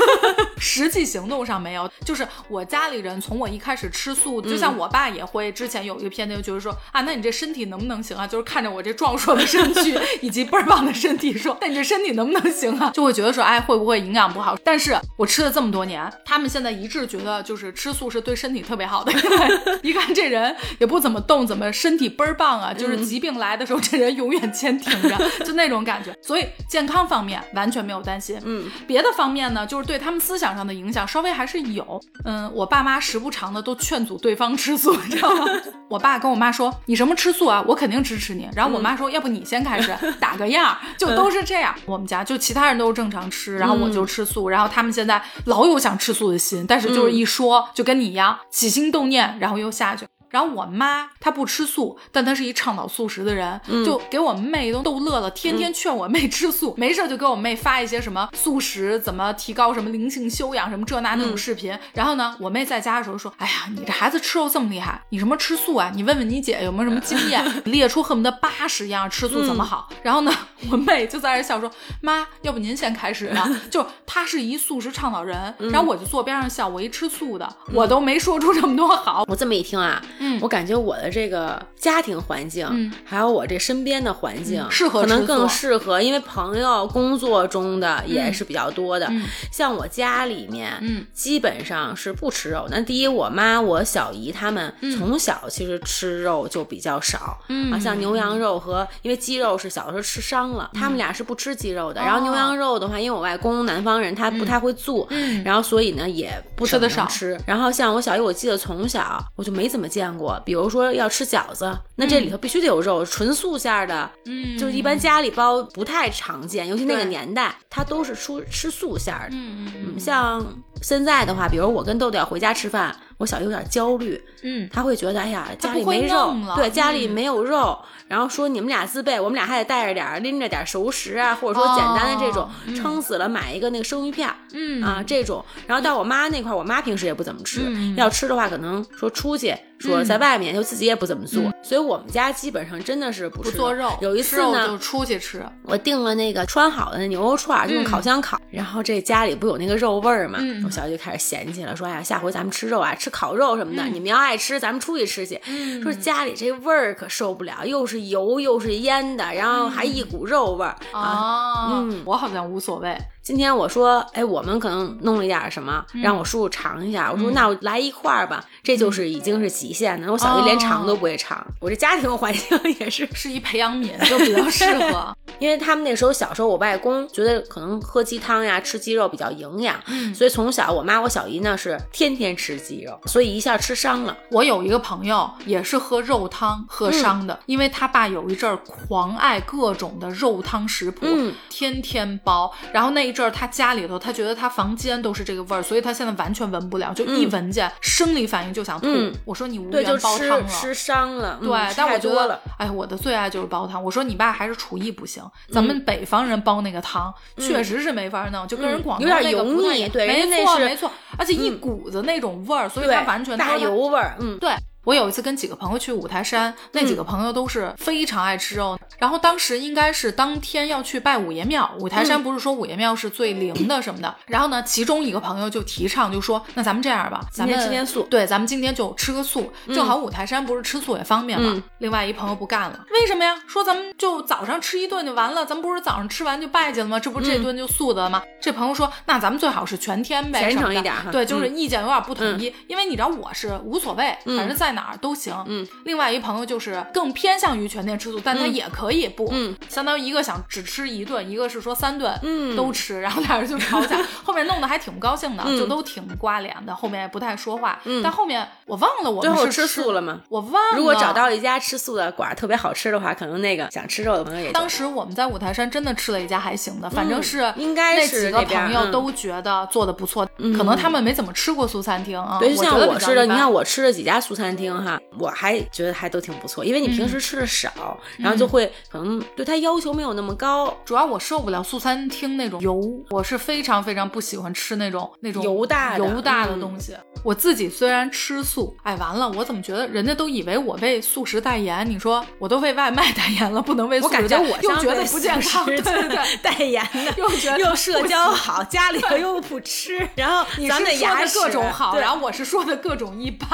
[0.60, 1.89] 实际行动上没有。
[2.06, 8.26] 就是我家里人从我一开始吃素，就像我爸也会，之前有一个片段就是说啊，那你这身体能不能行啊？
[8.28, 12.91] 就是看着我这壮硕的身躯 以及倍儿棒的身体，说那你这身体能不能行啊？
[12.93, 14.58] 就会觉得说哎，会不会营养不好？
[14.64, 14.97] 但是。
[15.18, 19.14] 我吃了这么多年，他们现在一致觉得就是吃素是对身体特别好的。
[19.84, 22.74] 一看这人也不怎么动，怎么身体倍儿棒啊？
[22.74, 26.12] 就是疾病来的时候，这人永远坚挺着，就那种感觉。
[26.24, 28.39] 所以健康方面完全没有担心。
[28.43, 32.02] 嗯，别的方面呢，就是对他们思想上的影响稍微还是有。
[32.26, 35.46] 嗯，我爸妈时不常的都劝阻对方吃素，你知道吗？
[35.89, 37.64] 我爸跟我妈说：“你什么吃素啊？
[37.66, 50.06] 我肯定支持你。”然后我妈说：“要不你先开始打个样，就都是这样。”我们家就其他人都是正常吃，然后我就吃素，然后他们现在老有想吃素的心，但是就是一说就跟你一样起心动念，然后又下去。
[50.32, 61.78] 然后我妈她不吃素，但她是一倡导素食的人，就给我妹都逗乐了，天天劝我妹吃素，没事就给我妹发一些什么素食怎么提高什么灵性修养什么这那那种视频。
[61.94, 65.92] 然后呢，我妹在家的时候说：“哎呀，你这孩子吃肉这么厉害，你什么吃素啊？
[65.94, 70.32] 你问问你姐有没有什么经验， 列出恨不得八十样吃素怎么好。”然后呢，
[70.72, 71.70] 我妹就在这笑说
[72.02, 79.26] ：“妈，要不您先开始呢？” 就她是一素食倡导人，然后我就坐边上笑，我一吃素的，我都没说出这么多好。
[79.28, 80.02] 我这么一听啊。
[80.24, 89.12] 嗯，我感觉我的这个家庭环境，嗯，还有我这身边的环境，适合可能更适合，因为朋友工作中的也是比较多的。
[89.52, 92.68] 像我家里面，嗯，基本上是不吃肉。
[92.70, 102.00] 那第一，我妈、我小姨他们从小其实吃肉就比较少，嗯，啊，像牛羊肉和因为鸡肉是小的时候吃伤了，他们俩是不吃鸡肉的。
[102.00, 107.08] 然后牛羊肉的话，因为我外公南方人，他不太会做，嗯，然后所以呢也不吃的少。
[107.08, 107.40] 吃。
[107.48, 110.11] 然后像我小姨，我记得从小我就没怎么见。
[110.18, 120.45] 过，比如说要吃饺子，那这里头必须得有肉，纯素馅的，嗯，就是一般家里包不太常见，尤其那个年代，它都是出吃素馅的，嗯嗯嗯，像
[120.82, 127.78] 现在的话，比如我跟豆豆要回家吃饭，我小姨有点焦虑，嗯，他会觉得，哎呀，家里没肉，对，家里没有肉。
[128.08, 135.46] 然后说你们俩自备，我们俩还得带着点拎着点熟食啊，或者说简单的这种，撑死了买一个那个生鱼片，嗯啊这种。
[135.66, 137.62] 然后到我妈那块，我妈平时也不怎么吃，
[137.96, 143.90] 要吃的话可能说出去，说在外面就自己也不怎么做，所以我们家基本上真的是不做肉。
[144.02, 148.38] 有一次呢，就出去吃，我订了那个穿好的那牛肉串，就用烤箱烤。
[148.50, 155.41] 然后这家里不有那个肉味儿嘛，我小姨就开始嫌弃了，说哎呀，下回咱们吃肉啊，吃烤肉什么的，你们要爱吃，咱们出去吃去。
[155.82, 158.01] 说家里这味儿可受不了，又是。
[158.12, 161.70] 油又是腌的，然后还一股肉味儿啊！
[161.72, 162.97] 嗯，我好像无所谓。
[163.22, 167.12] 今天我说，哎，我们可能弄了一点什么，让我叔叔尝一下。
[167.12, 168.43] 我说，那我来一块儿吧。
[168.64, 170.12] 这就是已经是极限的。
[170.12, 175.16] 我小姨连尝都不会尝，我这家庭环境也是 是一培养皿，就比较适合。
[175.38, 184.16] 因为他们那时候小时候，我外公觉得可能喝鸡汤呀、吃鸡肉比较营养，嗯，所以从小我妈我小姨呢是天天吃鸡肉，所以一下吃伤了。
[184.30, 191.06] 我有一个朋友也是喝肉汤喝伤的，因为他爸有一阵儿狂爱各种的肉汤食谱，
[191.49, 192.52] 天天煲。
[192.74, 198.88] 然后那一阵儿他家里头，他觉得他房间都是这个味儿，所以他现在完全闻不了，就一闻见生理反应就想吐。
[199.26, 201.38] 我说你无缘煲汤了，吃伤了。
[201.41, 203.84] 对，但我觉得，哎，我的最爱就是煲汤。
[203.84, 205.24] 我说你爸还是厨艺不行。
[205.49, 214.51] 咱们北方人煲那个汤，确实是没法弄，就跟人广东那个油腻，对，没错没错，而且一股子那种味儿，所以它完全大油味儿，嗯，对。
[214.84, 218.80] 我有一次跟几个朋友去五台山，那几个朋友都是非常爱吃肉。
[218.98, 224.16] 然后当时应该是当天要去拜五爷庙，五台山不是说五爷庙是最灵的什么的。
[224.26, 231.62] 然后呢，其中一个朋友就提倡，就说那咱们这样吧，咱们今天素，对，咱们今天就吃个素，正好五台山不是吃素也方便嘛。
[231.78, 233.36] 另外一朋友不干了，为什么呀？
[233.48, 237.00] 说咱们就早上吃一顿就完了，咱们不是早上吃完就拜去了吗？
[237.00, 238.22] 这不这顿就素的了吗？
[238.42, 241.12] 这朋友说，那咱们最好是全天呗，虔诚一点哈。
[241.12, 245.36] 对，就是意见有点不统一，因为你知道我是无所谓，反正在哪儿都行。
[245.48, 257.80] 嗯，另外一朋友就是更偏向于全天吃素，但他也可以不，嗯，相当于一个想只吃一顿，一个是说三顿，嗯，都吃，然后俩人就吵架， 后面弄得还挺不高兴的，就都挺刮脸的，后面也不太说话。
[257.86, 260.22] 嗯，但后面我忘了我们是吃素了吗？
[260.30, 260.78] 我忘了。
[260.78, 264.52] 如果找到一家吃素的馆特别好吃的话，可能那个想吃肉的朋友也。
[264.54, 270.26] 当时我们在五台山真的吃了一家还行的，反正是应该那几个朋友都觉得做的不错，
[270.58, 272.38] 可能他们没怎么吃过素餐厅啊。
[272.40, 276.32] 对，像我吃的，你看我吃了几家素餐厅哈，我还觉得还都挺。
[276.42, 280.76] 不错，因为你平时吃的少，然后就会可能对他要求没有那么高。
[280.84, 286.96] 主要我受不了素餐厅那种油，我是非常非常不喜欢吃那种那种油大油大的东西。
[287.24, 291.88] 我自己虽然吃素，哎，完了，我怎么觉得人家都以为我为素食代言？
[291.89, 303.49] 你说我都为外卖代言了，不能为素食代言，又觉得不健康，对对对， 代言的又觉得又社交好，家里头又不吃， 然后咱们说的各种好，然后我是说的各种一般。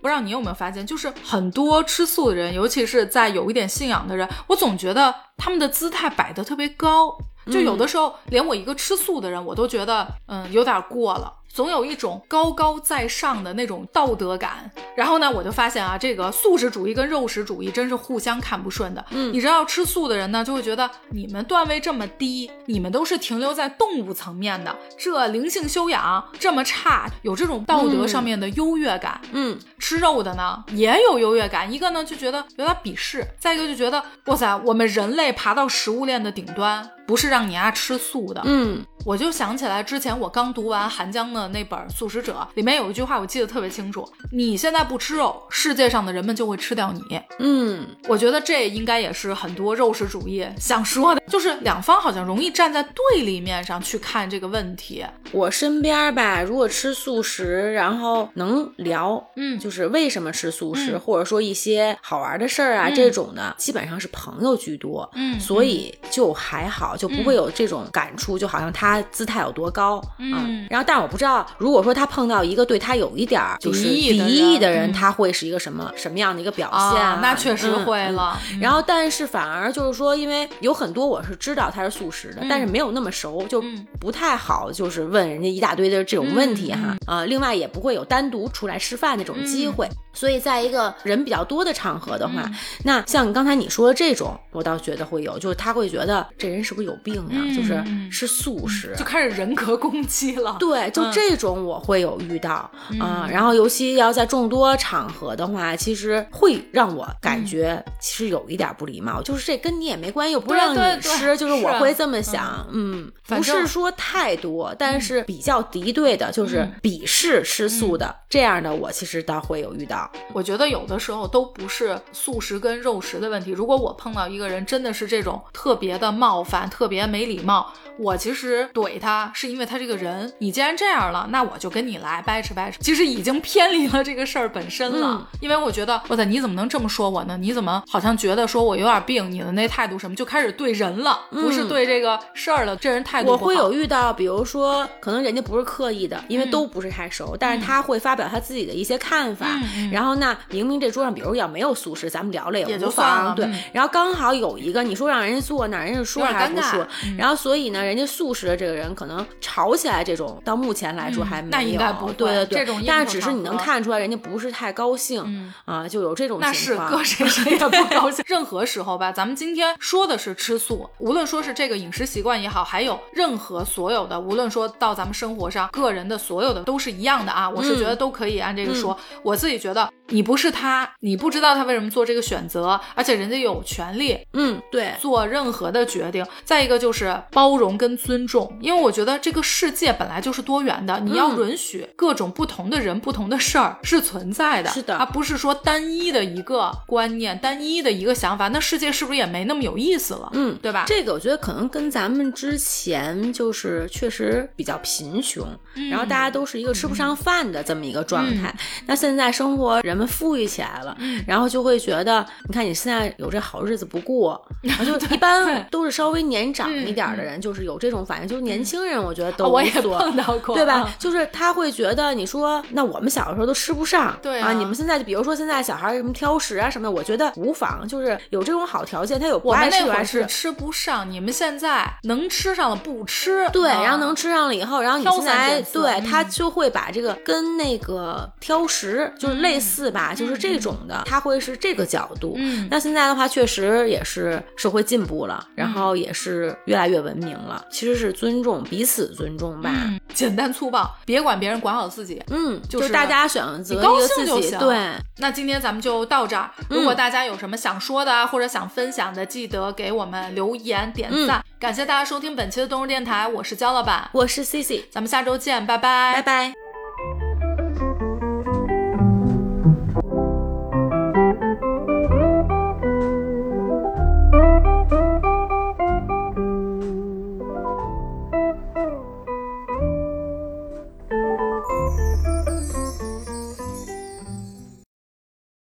[0.00, 7.16] 不知道你有没有发现，就是很多吃素的人，尤其是在有一点信仰的人，我总觉得他们的姿态摆得特别高，
[7.46, 11.32] 就有的时候连我一个吃素的人，我都觉得嗯有点过了。
[11.54, 19.04] 总有一种高高在上的那种道德感，然后呢，我就发现啊，这个素食主义跟肉食主义真是互相看不顺的。
[19.10, 29.20] 嗯，你知道吃素的人呢，就会觉得你们段位这么低，你们都是停留在动物层面的，这灵性修养这么差，有这种道德上面的优越感。
[29.30, 36.90] 嗯，吃肉的呢也有优越感，一个呢就觉得有点鄙视，再一个就觉得哇塞，我们人类爬到食物链的顶端。
[37.06, 47.20] 不是让你啊吃素的，嗯，我就想起来之前我刚读完韩江的那本《素食者》，里面有一句话我记得特别清楚：你现在不吃肉，世界上的人们就会吃掉你。
[47.38, 55.04] 嗯，我觉得这应该也是很多肉食主义想说的，就是两方好像容易站在对立面上去看这个问题。
[55.32, 66.96] 我身边吧，如果吃素食，然后能聊，嗯，就是为什么吃素食，或者说一些好玩的事儿啊这种的，基本上是朋友居多，嗯，所以就还好。
[66.96, 77.20] 就不会有这种感触，就好像他姿态有多高，嗯，然后，但我不知道，如果说他碰到一个对他有一点就是敌意的人，他会是一个什么什么样的一个表现？
[77.20, 78.38] 那确实会了。
[78.60, 83.62] 然后，但是反而就是说，因为有很多我是知道他是素食的，但是没有那么熟，就
[84.00, 86.96] 不太好，就是问人家一大堆的这种问题哈。
[87.06, 89.88] 啊，另外也不会有单独出来吃饭那种机会。
[90.12, 92.48] 所以，在一个人比较多的场合的话，
[92.84, 97.40] 那像刚才你说的这种，我倒觉得会有，就是他会觉得这人是不是有病呀？
[97.54, 100.56] 就是是素食，就开始人格攻击了。
[100.58, 102.70] 对，就这种我会有遇到
[103.00, 103.28] 啊。
[103.30, 109.22] 然后，尤其要在众多场合的话，其实会让我感觉其实有一点不礼貌。
[109.22, 112.66] 就是这跟你也没关系，又不让你吃，就是我会这么想。
[112.72, 120.10] 嗯，不是说太多，但是比较敌对的，就是鄙视吃素的这样的，我其实倒会有遇到。
[120.32, 123.52] 我觉得有的时候都不是素食跟肉食的问题。
[123.52, 130.32] 如果我碰到一个人真的是这种特别的冒犯、特别没礼貌，我其实怼他是因为他这个人。
[130.38, 132.78] 你既然这样了，那我就跟你来掰扯掰扯。
[132.80, 135.26] 其实已经偏离了这个事儿本身了。
[135.40, 137.36] 因为我觉得，我操，你怎么能这么说我呢？
[137.38, 139.30] 你怎么好像觉得说我有点病？
[139.30, 142.76] 你的那态度什么就开始对人了，不是对这个事儿了。
[142.76, 149.46] 这人态度我会有遇到，比如说可能人家不是刻意的，因为都不是太熟，但是他会发表他自己的一些看法。
[149.92, 153.34] 然后那明明这桌上，比如要没有素食，咱们聊了也无妨。
[153.34, 156.86] 对，然后刚好有一个，你说让人家坐那，人家说还不说。
[157.16, 161.50] 然后所以呢，人家素食的这个人可能吵起来这种，到目前来说还没有。
[161.50, 168.24] 那应该不对对对，这种但是只是你能看出来，人家不是太高兴啊，就有这种情况那是搁谁谁也不高兴。
[168.28, 177.48] 任何时候吧，咱们今天说的是吃素，无论说是这个饮食习惯也好，还有任何所有的，无论说到咱们生活上，个人的所有的都是一样的啊。
[177.48, 178.96] 我是觉得都可以按这个说。
[179.22, 186.24] 我自己觉得，你不是他，你不知道他为什么做这个选择，而且人家有权利，嗯，对，做任何的决定。
[186.44, 200.30] 再一个就是包容跟尊重，因为我觉得这个世界本来就是多元的，你要允许各种不同的人、不同的事儿是存在的，是的，而不是说单一的一个观念、单一的一个想法，那世界是不是也没那么有意思了？
[200.34, 200.84] 嗯，对吧？
[200.86, 205.46] 这个我觉得可能跟咱们之前就是确实比较贫穷，
[205.90, 208.54] 然后大家都是一个吃不上饭的这么一个状态。
[208.86, 214.40] 那现在生活人们富裕起来了，然后就会觉得，你看你现在有这好日子不过，
[214.84, 220.94] 就一般都是稍微年长一点的人，就是有这种反应，就是年轻人，我觉得都我也碰到过，对吧？
[220.98, 242.34] 就是他会觉得，你说那我们小的时候都吃不上，对啊，你们现在就比如说现在小孩什么挑食啊什么的，我觉得无妨，就是有这种好条件，他有不爱吃还是吃不上，你们现在能吃上了不吃，对，然后能吃上了以后，然后你现在对他就会把这个跟那个挑食就是类似吧，就是这种的，他会是这个角度。
[242.36, 249.70] 嗯，那现在的话确实也是社会进步了，然后也是越来越文明了，其实是尊重彼此尊重吧，
[250.12, 252.22] 简单粗暴，别管别人，管好自己。
[252.30, 254.58] 嗯，就是大家选择高兴就行。
[254.58, 254.76] 对，
[255.18, 256.50] 那今天咱们就到这儿。
[256.68, 261.44] 如果大家有什么想说的啊，或者想分享的，记得给我们留言点赞。
[261.58, 266.63] 感谢大家收听本期的动物电台，我是焦老板，我是 C C，咱们下周见，拜拜，拜拜。